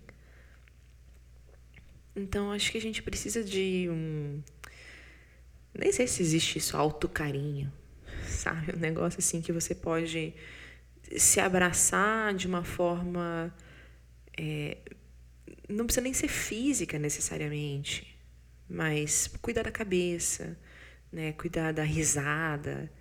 Então, 2.15 2.51
acho 2.51 2.71
que 2.71 2.77
a 2.77 2.81
gente 2.81 3.01
precisa 3.01 3.43
de 3.43 3.87
um. 3.89 4.41
Nem 5.73 5.91
sei 5.91 6.07
se 6.07 6.21
existe 6.21 6.57
isso, 6.57 6.75
autocarinho, 6.75 7.71
sabe? 8.27 8.75
Um 8.75 8.79
negócio 8.79 9.19
assim 9.19 9.41
que 9.41 9.51
você 9.51 9.75
pode 9.75 10.33
se 11.15 11.39
abraçar 11.39 12.33
de 12.33 12.47
uma 12.47 12.63
forma. 12.63 13.53
É... 14.37 14.77
Não 15.69 15.85
precisa 15.85 16.03
nem 16.03 16.13
ser 16.13 16.27
física 16.27 16.97
necessariamente, 16.97 18.16
mas 18.69 19.27
cuidar 19.41 19.63
da 19.63 19.71
cabeça, 19.71 20.57
né? 21.11 21.33
Cuidar 21.33 21.71
da 21.71 21.83
risada. 21.83 22.91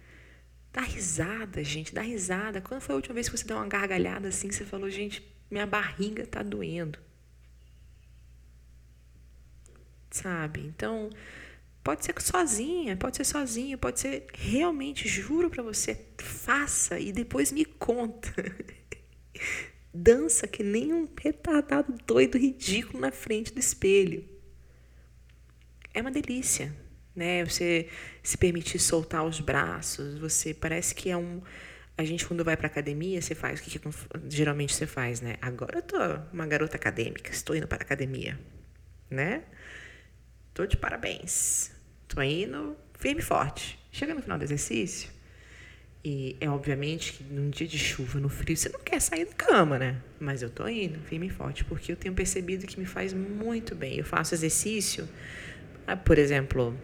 Dá 0.73 0.83
risada, 0.83 1.65
gente, 1.65 1.95
dá 1.95 2.03
risada. 2.03 2.61
Quando 2.61 2.81
foi 2.81 2.93
a 2.95 2.97
última 2.97 3.15
vez 3.15 3.29
que 3.29 3.37
você 3.37 3.47
deu 3.47 3.57
uma 3.57 3.67
gargalhada 3.67 4.29
assim, 4.29 4.51
você 4.51 4.65
falou, 4.65 4.91
gente, 4.91 5.27
minha 5.51 5.67
barriga 5.67 6.27
tá 6.27 6.43
doendo. 6.43 6.99
Sabe? 10.11 10.61
Então, 10.61 11.11
pode 11.83 12.05
ser 12.05 12.15
sozinha, 12.21 12.97
pode 12.97 13.17
ser 13.17 13.25
sozinho, 13.25 13.79
pode 13.79 14.01
ser 14.01 14.27
realmente, 14.35 15.09
juro 15.09 15.49
para 15.49 15.63
você, 15.63 15.99
faça 16.19 16.99
e 16.99 17.13
depois 17.13 17.53
me 17.53 17.65
conta. 17.65 18.31
Dança 19.93 20.47
que 20.47 20.63
nem 20.63 20.93
um 20.93 21.09
retardado 21.19 21.95
doido 22.07 22.37
ridículo 22.37 23.01
na 23.01 23.11
frente 23.11 23.53
do 23.53 23.61
espelho. 23.61 24.36
É 25.97 26.01
uma 26.01 26.11
delícia 26.11 26.73
né? 27.17 27.43
Você 27.45 27.89
se 28.23 28.37
permitir 28.37 28.79
soltar 28.79 29.25
os 29.25 29.41
braços, 29.41 30.19
você 30.19 30.53
parece 30.53 30.95
que 30.95 31.09
é 31.09 31.17
um 31.17 31.41
a 31.99 32.05
gente 32.05 32.27
quando 32.27 32.45
vai 32.45 32.59
para 32.59 32.67
academia, 32.67 33.23
você 33.23 33.35
faz 33.35 33.59
o 33.59 33.63
que, 33.63 33.79
que, 33.79 33.89
geralmente 34.29 34.75
você 34.75 34.87
faz, 34.87 35.23
né? 35.23 35.37
Agora 35.41 35.79
eu 35.79 35.83
tô 35.83 35.97
uma 36.31 36.47
garota 36.47 36.77
acadêmica, 36.77 37.31
estou 37.31 37.57
indo 37.57 37.67
para 37.67 37.83
academia, 37.83 38.39
né? 39.09 39.45
Tô 40.53 40.67
de 40.67 40.77
parabéns. 40.77 41.73
Tô 42.07 42.21
indo 42.21 42.77
firme 42.99 43.23
e 43.23 43.25
forte. 43.25 43.79
Chega 43.91 44.15
no 44.15 44.21
final 44.21 44.37
do 44.37 44.45
exercício, 44.45 45.09
e 46.05 46.37
é 46.39 46.51
obviamente 46.51 47.15
que 47.15 47.25
num 47.25 47.49
dia 47.49 47.67
de 47.67 47.79
chuva, 47.79 48.21
no 48.21 48.29
frio, 48.29 48.55
você 48.55 48.69
não 48.69 48.81
quer 48.81 49.01
sair 49.01 49.25
da 49.25 49.33
cama, 49.33 49.79
né? 49.79 50.03
Mas 50.21 50.43
eu 50.43 50.51
tô 50.51 50.69
indo 50.69 51.01
firme 51.01 51.29
e 51.29 51.31
forte, 51.31 51.65
porque 51.65 51.93
eu 51.93 51.97
tenho 51.97 52.15
percebido 52.15 52.67
que 52.67 52.79
me 52.79 52.85
faz 52.85 53.15
muito 53.15 53.75
bem. 53.75 53.97
Eu 53.97 54.05
faço 54.05 54.35
exercício, 54.35 55.09
por 55.95 56.19
exemplo, 56.19 56.77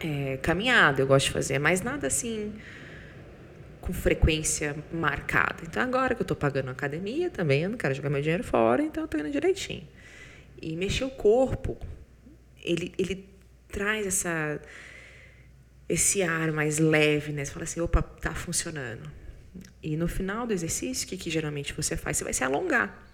é, 0.00 0.38
caminhada, 0.38 1.00
eu 1.00 1.06
gosto 1.06 1.26
de 1.26 1.32
fazer, 1.32 1.58
mas 1.58 1.82
nada 1.82 2.06
assim 2.06 2.52
com 3.80 3.92
frequência 3.92 4.76
marcada. 4.92 5.62
Então 5.62 5.82
agora 5.82 6.14
que 6.14 6.20
eu 6.20 6.24
estou 6.24 6.36
pagando 6.36 6.70
academia 6.70 7.30
também, 7.30 7.62
eu 7.62 7.70
não 7.70 7.78
quero 7.78 7.94
jogar 7.94 8.10
meu 8.10 8.20
dinheiro 8.20 8.44
fora, 8.44 8.82
então 8.82 9.02
eu 9.02 9.06
estou 9.06 9.20
indo 9.20 9.30
direitinho. 9.30 9.86
E 10.60 10.76
mexer 10.76 11.04
o 11.04 11.10
corpo, 11.10 11.78
ele, 12.62 12.92
ele 12.98 13.28
traz 13.68 14.06
essa 14.06 14.60
esse 15.88 16.22
ar 16.22 16.52
mais 16.52 16.78
leve, 16.78 17.32
né? 17.32 17.44
Você 17.44 17.50
fala 17.50 17.64
assim, 17.64 17.80
opa, 17.80 18.00
tá 18.00 18.32
funcionando. 18.32 19.10
E 19.82 19.96
no 19.96 20.06
final 20.06 20.46
do 20.46 20.52
exercício, 20.52 21.04
o 21.04 21.08
que, 21.08 21.16
que 21.16 21.28
geralmente 21.28 21.72
você 21.72 21.96
faz? 21.96 22.16
Você 22.16 22.22
vai 22.22 22.32
se 22.32 22.44
alongar. 22.44 23.08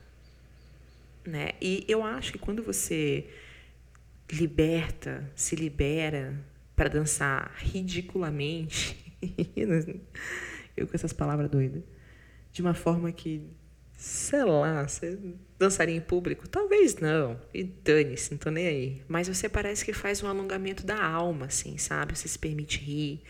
Né? 1.25 1.53
E 1.61 1.87
eu 1.89 2.05
acho 2.05 2.33
que 2.33 2.39
quando 2.39 2.63
você 2.63 3.27
liberta, 4.31 5.31
se 5.35 5.55
libera 5.55 6.35
para 6.75 6.89
dançar 6.89 7.53
ridiculamente, 7.57 9.15
eu 10.77 10.87
com 10.87 10.95
essas 10.95 11.13
palavras 11.13 11.51
doidas, 11.51 11.83
de 12.53 12.61
uma 12.61 12.75
forma 12.75 13.11
que, 13.13 13.43
sei 13.97 14.45
lá, 14.45 14.87
você 14.87 15.19
dançaria 15.59 15.97
em 15.97 16.01
público? 16.01 16.49
Talvez 16.49 16.97
não, 16.97 17.41
e 17.53 17.65
dane-se, 17.65 18.31
não 18.33 18.39
tô 18.39 18.51
nem 18.51 18.67
aí. 18.67 19.03
Mas 19.09 19.29
você 19.29 19.49
parece 19.49 19.85
que 19.85 19.93
faz 19.93 20.23
um 20.23 20.29
alongamento 20.29 20.85
da 20.85 21.03
alma, 21.03 21.47
assim, 21.47 21.79
sabe? 21.79 22.17
Você 22.17 22.29
se 22.29 22.39
permite 22.39 22.79
rir, 22.79 23.23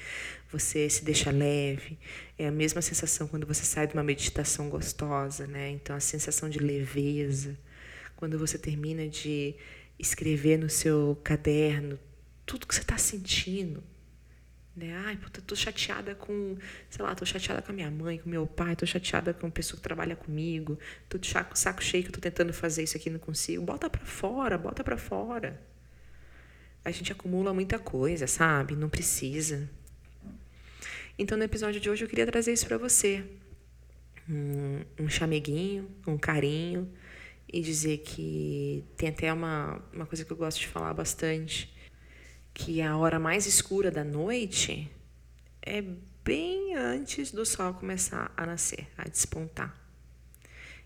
você 0.51 0.89
se 0.91 1.05
deixa 1.05 1.31
leve. 1.31 1.99
É 2.39 2.49
a 2.49 2.53
mesma 2.53 2.83
sensação 2.83 3.29
quando 3.29 3.47
você 3.47 3.65
sai 3.65 3.87
de 3.87 3.95
uma 3.95 4.03
meditação 4.03 4.69
gostosa, 4.69 5.47
né? 5.47 5.71
Então, 5.71 5.95
a 5.95 6.01
sensação 6.01 6.49
de 6.49 6.59
leveza. 6.59 7.57
Quando 8.17 8.39
você 8.39 8.59
termina 8.59 9.07
de 9.09 9.55
escrever 9.99 10.59
no 10.59 10.69
seu 10.69 11.19
caderno 11.23 11.99
tudo 12.47 12.67
que 12.67 12.75
você 12.75 12.81
está 12.81 12.97
sentindo. 12.97 13.83
Né? 14.75 14.95
Ai, 15.07 15.17
puta, 15.17 15.41
tô 15.41 15.57
chateada 15.57 16.15
com, 16.15 16.57
sei 16.91 17.05
lá, 17.05 17.15
tô 17.15 17.25
chateada 17.25 17.63
com 17.63 17.73
a 17.73 17.75
minha 17.75 17.91
mãe, 17.91 18.19
com 18.19 18.29
meu 18.29 18.47
pai, 18.47 18.77
tô 18.77 18.85
chateada 18.87 19.33
com 19.33 19.47
a 19.47 19.51
pessoa 19.51 19.79
que 19.79 19.83
trabalha 19.83 20.15
comigo, 20.15 20.79
tô 21.09 21.17
de 21.17 21.27
saco, 21.27 21.59
saco 21.59 21.83
cheio 21.83 22.05
que 22.05 22.11
eu 22.11 22.15
tô 22.15 22.21
tentando 22.21 22.53
fazer 22.53 22.83
isso 22.83 22.97
aqui 22.97 23.09
e 23.09 23.13
não 23.13 23.19
consigo. 23.19 23.65
Bota 23.65 23.89
para 23.89 24.05
fora, 24.05 24.57
bota 24.59 24.85
para 24.85 24.99
fora. 24.99 25.61
A 26.85 26.91
gente 26.91 27.11
acumula 27.11 27.53
muita 27.55 27.79
coisa, 27.79 28.27
sabe? 28.27 28.77
Não 28.77 28.89
precisa. 28.89 29.69
Então, 31.19 31.39
no 31.39 31.45
episódio 31.45 31.81
de 31.81 31.89
hoje, 31.89 32.05
eu 32.05 32.09
queria 32.09 32.27
trazer 32.27 32.53
isso 32.53 32.67
para 32.67 32.77
você. 32.77 33.25
Um, 34.29 34.83
um 35.01 35.09
chameguinho, 35.09 35.91
um 36.07 36.19
carinho, 36.19 36.93
e 37.53 37.61
dizer 37.61 37.99
que 37.99 38.85
tem 38.97 39.09
até 39.11 39.33
uma, 39.33 39.83
uma 39.93 40.07
coisa 40.07 40.25
que 40.25 40.31
eu 40.33 40.37
gosto 40.37 40.61
de 40.61 40.69
falar 40.69 40.93
bastante, 40.95 41.73
que 42.53 42.83
a 42.83 42.97
hora 42.97 43.19
mais 43.19 43.47
escura 43.47 43.91
da 43.91 44.03
noite 44.05 44.91
é 45.63 45.83
bem 46.25 46.75
antes 46.75 47.31
do 47.31 47.45
sol 47.47 47.75
começar 47.75 48.33
a 48.37 48.47
nascer, 48.47 48.89
a 48.97 49.09
despontar. 49.09 49.81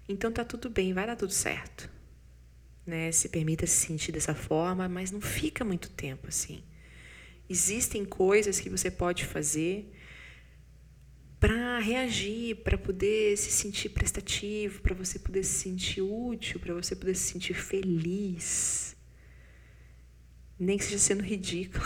Então 0.09 0.33
tá 0.33 0.45
tudo 0.45 0.69
bem, 0.69 0.93
vai 0.93 1.07
dar 1.07 1.17
tudo 1.17 1.33
certo. 1.33 1.89
né? 2.85 3.13
Se 3.13 3.29
permita 3.29 3.67
se 3.67 3.87
sentir 3.87 4.13
dessa 4.13 4.35
forma, 4.35 4.89
mas 4.89 5.11
não 5.11 5.21
fica 5.21 5.65
muito 5.65 5.89
tempo 5.91 6.29
assim. 6.29 6.63
Existem 7.49 8.05
coisas 8.05 8.61
que 8.61 8.69
você 8.69 8.91
pode 8.91 9.25
fazer 9.25 9.91
para 11.41 11.79
reagir, 11.79 12.57
para 12.57 12.77
poder 12.77 13.37
se 13.39 13.51
sentir 13.51 13.89
prestativo, 13.89 14.83
para 14.83 14.95
você 14.95 15.19
poder 15.19 15.43
se 15.43 15.55
sentir 15.55 16.03
útil, 16.03 16.61
para 16.61 16.75
você 16.75 16.95
poder 16.95 17.15
se 17.15 17.33
sentir 17.33 17.55
feliz. 17.55 18.95
Nem 20.59 20.77
que 20.77 20.85
seja 20.85 20.99
sendo 20.99 21.23
ridículo. 21.23 21.83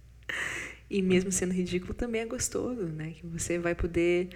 e 0.90 1.00
mesmo 1.00 1.32
sendo 1.32 1.54
ridículo 1.54 1.94
também 1.94 2.20
é 2.20 2.26
gostoso, 2.26 2.82
né? 2.82 3.12
Que 3.12 3.26
você 3.26 3.58
vai 3.58 3.74
poder 3.74 4.28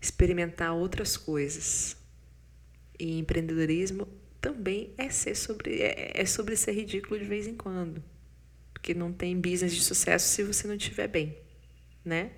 experimentar 0.00 0.72
outras 0.72 1.18
coisas. 1.18 1.98
E 2.98 3.18
empreendedorismo 3.18 4.08
também 4.40 4.94
é 4.96 5.10
ser 5.10 5.34
sobre 5.34 5.82
é, 5.82 6.12
é 6.14 6.24
sobre 6.24 6.56
ser 6.56 6.72
ridículo 6.72 7.20
de 7.20 7.26
vez 7.26 7.46
em 7.46 7.54
quando. 7.54 8.02
Porque 8.72 8.94
não 8.94 9.12
tem 9.12 9.38
business 9.38 9.74
de 9.74 9.82
sucesso 9.82 10.28
se 10.28 10.42
você 10.42 10.66
não 10.66 10.76
estiver 10.76 11.08
bem, 11.08 11.36
né? 12.02 12.30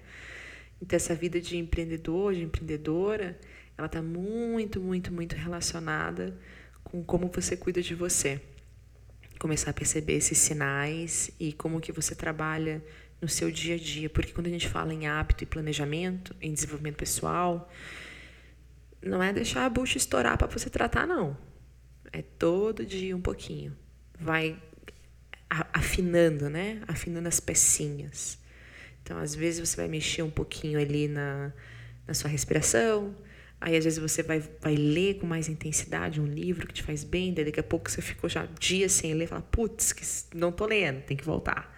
Então, 0.81 0.97
essa 0.97 1.14
vida 1.14 1.41
de 1.41 1.57
empreendedor, 1.57 2.35
de 2.35 2.43
empreendedora, 2.43 3.38
ela 3.77 3.87
está 3.87 4.03
muito, 4.03 4.81
muito, 4.81 5.12
muito 5.12 5.37
relacionada 5.37 6.38
com 6.85 7.03
como 7.05 7.29
você 7.29 7.57
cuida 7.57 7.83
de 7.83 7.95
você. 7.95 8.41
Começar 9.38 9.71
a 9.71 9.75
perceber 9.75 10.14
esses 10.14 10.38
sinais 10.38 11.31
e 11.38 11.53
como 11.53 11.81
que 11.81 11.93
você 11.93 12.14
trabalha 12.14 12.83
no 13.21 13.29
seu 13.29 13.51
dia 13.51 13.75
a 13.75 13.79
dia. 13.79 14.09
Porque 14.11 14.33
quando 14.33 14.47
a 14.47 14.51
gente 14.51 14.69
fala 14.69 14.93
em 14.93 15.07
hábito 15.07 15.45
e 15.45 15.47
planejamento, 15.47 16.35
em 16.41 16.53
desenvolvimento 16.53 16.97
pessoal, 16.97 17.71
não 19.03 19.23
é 19.23 19.33
deixar 19.33 19.64
a 19.64 19.71
bucha 19.71 19.97
estourar 19.97 20.37
para 20.37 20.49
você 20.49 20.69
tratar, 20.69 21.07
não. 21.07 21.37
É 22.12 22.23
todo 22.23 22.85
dia 22.85 23.17
um 23.17 23.21
pouquinho. 23.21 23.77
Vai 24.19 24.61
afinando, 25.49 26.51
né? 26.51 26.83
Afinando 26.87 27.29
as 27.29 27.41
pecinhas. 27.41 28.38
Então, 29.09 29.18
às 29.18 29.35
vezes 29.35 29.66
você 29.66 29.75
vai 29.75 29.88
mexer 29.88 30.21
um 30.21 30.29
pouquinho 30.29 30.79
ali 30.79 31.09
na, 31.09 31.51
na 32.07 32.12
sua 32.12 32.29
respiração, 32.29 33.16
aí 33.59 33.75
às 33.75 33.83
vezes 33.83 33.99
você 33.99 34.23
vai, 34.23 34.38
vai 34.61 34.75
ler 34.75 35.14
com 35.14 35.27
mais 35.27 35.49
intensidade 35.49 36.21
um 36.21 36.27
livro 36.27 36.66
que 36.66 36.75
te 36.75 36.83
faz 36.83 37.05
bem, 37.05 37.33
daí 37.33 37.47
daqui 37.47 37.59
a 37.59 37.62
pouco 37.62 37.90
você 37.90 38.03
ficou 38.03 38.29
já 38.29 38.44
dias 38.61 38.92
sem 38.92 39.14
ler, 39.14 39.27
fala, 39.27 39.40
putz, 39.40 40.29
não 40.35 40.53
tô 40.53 40.66
lendo, 40.66 41.01
tem 41.05 41.16
que 41.16 41.25
voltar. 41.25 41.75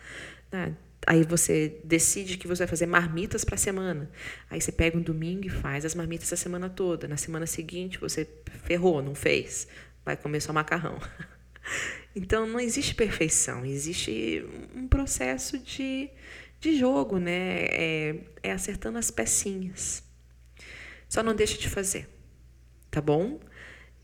Né? 0.51 0.75
Aí 1.07 1.23
você 1.23 1.81
decide 1.85 2.37
que 2.37 2.49
você 2.49 2.65
vai 2.65 2.69
fazer 2.69 2.87
marmitas 2.87 3.45
para 3.45 3.55
a 3.55 3.59
semana. 3.59 4.11
Aí 4.51 4.61
você 4.61 4.73
pega 4.73 4.99
um 4.99 5.01
domingo 5.01 5.47
e 5.47 5.51
faz 5.51 5.85
as 5.85 5.95
marmitas 5.95 6.33
a 6.33 6.37
semana 6.37 6.69
toda. 6.69 7.07
Na 7.07 7.17
semana 7.17 7.47
seguinte 7.47 8.01
você 8.01 8.29
ferrou, 8.65 9.01
não 9.01 9.15
fez. 9.15 9.69
Vai 10.05 10.17
comer 10.17 10.41
só 10.41 10.53
macarrão. 10.53 10.99
Então 12.17 12.45
não 12.45 12.59
existe 12.59 12.93
perfeição, 12.97 13.65
existe 13.65 14.45
um 14.75 14.89
processo 14.89 15.57
de 15.59 16.11
de 16.61 16.79
jogo, 16.79 17.19
né? 17.19 17.65
É, 17.65 18.17
é 18.43 18.53
acertando 18.53 18.99
as 18.99 19.11
pecinhas. 19.11 20.03
Só 21.09 21.23
não 21.23 21.35
deixa 21.35 21.59
de 21.59 21.69
fazer, 21.69 22.09
tá 22.91 23.01
bom? 23.01 23.41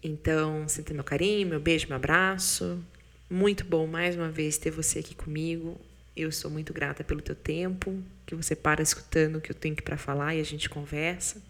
Então, 0.03 0.67
sinta 0.69 0.95
meu 0.95 1.05
carinho, 1.05 1.47
meu 1.47 1.61
beijo, 1.61 1.87
meu 1.89 1.97
abraço. 1.97 2.83
Muito 3.29 3.65
bom 3.65 3.87
mais 3.87 4.17
uma 4.17 4.31
vez 4.31 4.57
ter 4.57 4.71
você 4.71 5.01
aqui 5.01 5.15
comigo. 5.15 5.81
Eu 6.17 6.33
sou 6.33 6.51
muito 6.51 6.73
grata 6.73 7.05
pelo 7.05 7.21
teu 7.21 7.35
tempo, 7.35 8.03
que 8.25 8.35
você 8.35 8.57
para 8.57 8.83
escutando 8.83 9.37
o 9.37 9.41
que 9.41 9.51
eu 9.51 9.55
tenho 9.55 9.77
para 9.83 9.99
falar 9.99 10.35
e 10.35 10.41
a 10.41 10.45
gente 10.45 10.69
conversa. 10.69 11.43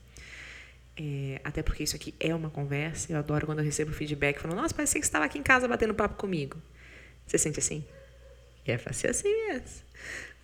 É, 0.96 1.40
até 1.44 1.62
porque 1.62 1.82
isso 1.82 1.94
aqui 1.94 2.14
é 2.18 2.34
uma 2.34 2.50
conversa. 2.50 3.12
Eu 3.12 3.18
adoro 3.18 3.46
quando 3.46 3.58
eu 3.58 3.64
recebo 3.64 3.92
feedback 3.92 4.40
falando: 4.40 4.56
Nossa, 4.56 4.74
parece 4.74 4.94
que 4.94 5.00
você 5.00 5.08
estava 5.08 5.24
aqui 5.24 5.38
em 5.38 5.42
casa 5.42 5.68
batendo 5.68 5.94
papo 5.94 6.16
comigo. 6.16 6.60
Você 7.26 7.38
sente 7.38 7.60
assim? 7.60 7.84
É 8.66 8.76
ser 8.92 9.10
assim 9.10 9.28
mesmo. 9.48 9.86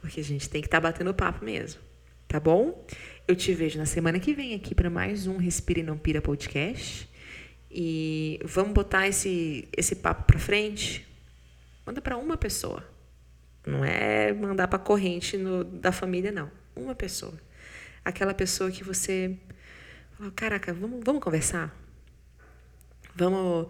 Porque 0.03 0.19
a 0.21 0.25
gente 0.25 0.51
tem 0.51 0.61
que 0.61 0.67
estar 0.67 0.81
tá 0.81 0.89
batendo 0.89 1.15
papo 1.15 1.45
mesmo. 1.45 1.81
Tá 2.27 2.41
bom? 2.41 2.85
Eu 3.27 3.37
te 3.37 3.55
vejo 3.55 3.79
na 3.79 3.87
semana 3.87 4.19
que 4.19 4.35
vem 4.35 4.53
aqui 4.53 4.75
para 4.75 4.91
mais 4.91 5.29
um 5.29 5.37
Respira 5.37 5.79
e 5.79 5.83
Não 5.85 5.97
Pira 5.97 6.21
podcast. 6.21 7.09
E 7.71 8.41
vamos 8.45 8.73
botar 8.73 9.07
esse, 9.07 9.69
esse 9.77 9.95
papo 9.95 10.25
para 10.25 10.41
frente. 10.41 11.07
Manda 11.87 12.01
para 12.03 12.17
uma 12.17 12.37
pessoa. 12.37 12.85
Não 13.65 13.85
é 13.85 14.33
mandar 14.33 14.67
para 14.67 14.79
corrente 14.81 15.39
no, 15.39 15.63
da 15.63 15.93
família, 15.93 16.33
não. 16.33 16.51
Uma 16.75 16.97
pessoa. 16.97 17.35
Aquela 18.05 18.35
pessoa 18.35 18.73
que 18.73 18.83
você 18.83 19.39
fala, 20.19 20.33
caraca, 20.33 20.75
vamos, 20.75 21.01
vamos 21.05 21.23
conversar? 21.23 21.73
Vamos, 23.15 23.69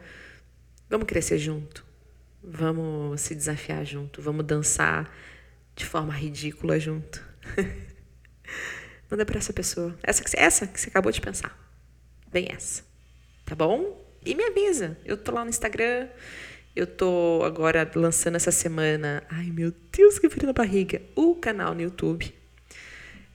vamos 0.88 1.07
crescer 1.07 1.37
junto. 1.37 1.85
Vamos 2.42 3.21
se 3.21 3.35
desafiar 3.35 3.85
junto. 3.85 4.23
Vamos 4.23 4.47
dançar 4.47 5.12
de 5.83 5.87
forma 5.88 6.12
ridícula 6.12 6.79
junto. 6.79 7.21
Manda 9.11 9.27
para 9.27 9.38
essa 9.38 9.53
pessoa. 9.53 9.99
Essa 10.03 10.23
que, 10.23 10.38
essa 10.38 10.66
que 10.66 10.81
você 10.81 10.88
acabou 10.88 11.11
de 11.11 11.21
pensar. 11.21 11.59
Bem 12.31 12.47
essa. 12.51 12.85
Tá 13.45 13.57
bom? 13.57 14.01
E 14.25 14.35
me 14.35 14.45
avisa. 14.45 14.97
Eu 15.05 15.16
tô 15.16 15.33
lá 15.33 15.42
no 15.42 15.51
Instagram. 15.51 16.09
Eu 16.75 16.87
tô 16.87 17.42
agora 17.45 17.90
lançando 17.97 18.37
essa 18.37 18.53
semana. 18.53 19.25
Ai, 19.29 19.47
meu 19.47 19.75
Deus, 19.90 20.21
que 20.21 20.31
frio 20.31 20.47
na 20.47 20.53
barriga. 20.53 21.03
O 21.16 21.35
canal 21.35 21.75
no 21.75 21.83
YouTube. 21.83 22.33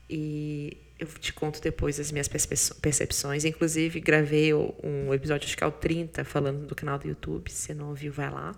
E 0.09 0.77
eu 0.97 1.05
te 1.07 1.33
conto 1.33 1.61
depois 1.61 1.99
as 1.99 2.13
minhas 2.13 2.29
percepções. 2.29 3.43
Inclusive, 3.43 3.99
gravei 3.99 4.53
um 4.53 5.13
episódio, 5.13 5.45
acho 5.45 5.57
que 5.57 5.63
é 5.63 5.67
o 5.67 5.71
30, 5.71 6.23
falando 6.23 6.65
do 6.65 6.73
canal 6.73 6.97
do 6.97 7.07
YouTube. 7.07 7.51
Se 7.51 7.73
não 7.73 7.89
ouviu, 7.89 8.13
vai 8.13 8.31
lá. 8.31 8.55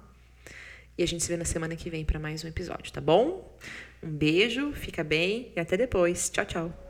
E 1.00 1.04
a 1.04 1.06
gente 1.06 1.24
se 1.24 1.30
vê 1.30 1.38
na 1.38 1.46
semana 1.46 1.78
que 1.78 1.90
vem 1.90 2.04
para 2.04 2.20
mais 2.20 2.44
um 2.44 2.48
episódio, 2.50 2.92
tá 2.92 3.00
bom? 3.00 3.58
Um 4.04 4.12
beijo, 4.12 4.74
fica 4.74 5.02
bem 5.02 5.50
e 5.56 5.58
até 5.58 5.78
depois. 5.78 6.30
Tchau, 6.30 6.44
tchau. 6.46 6.89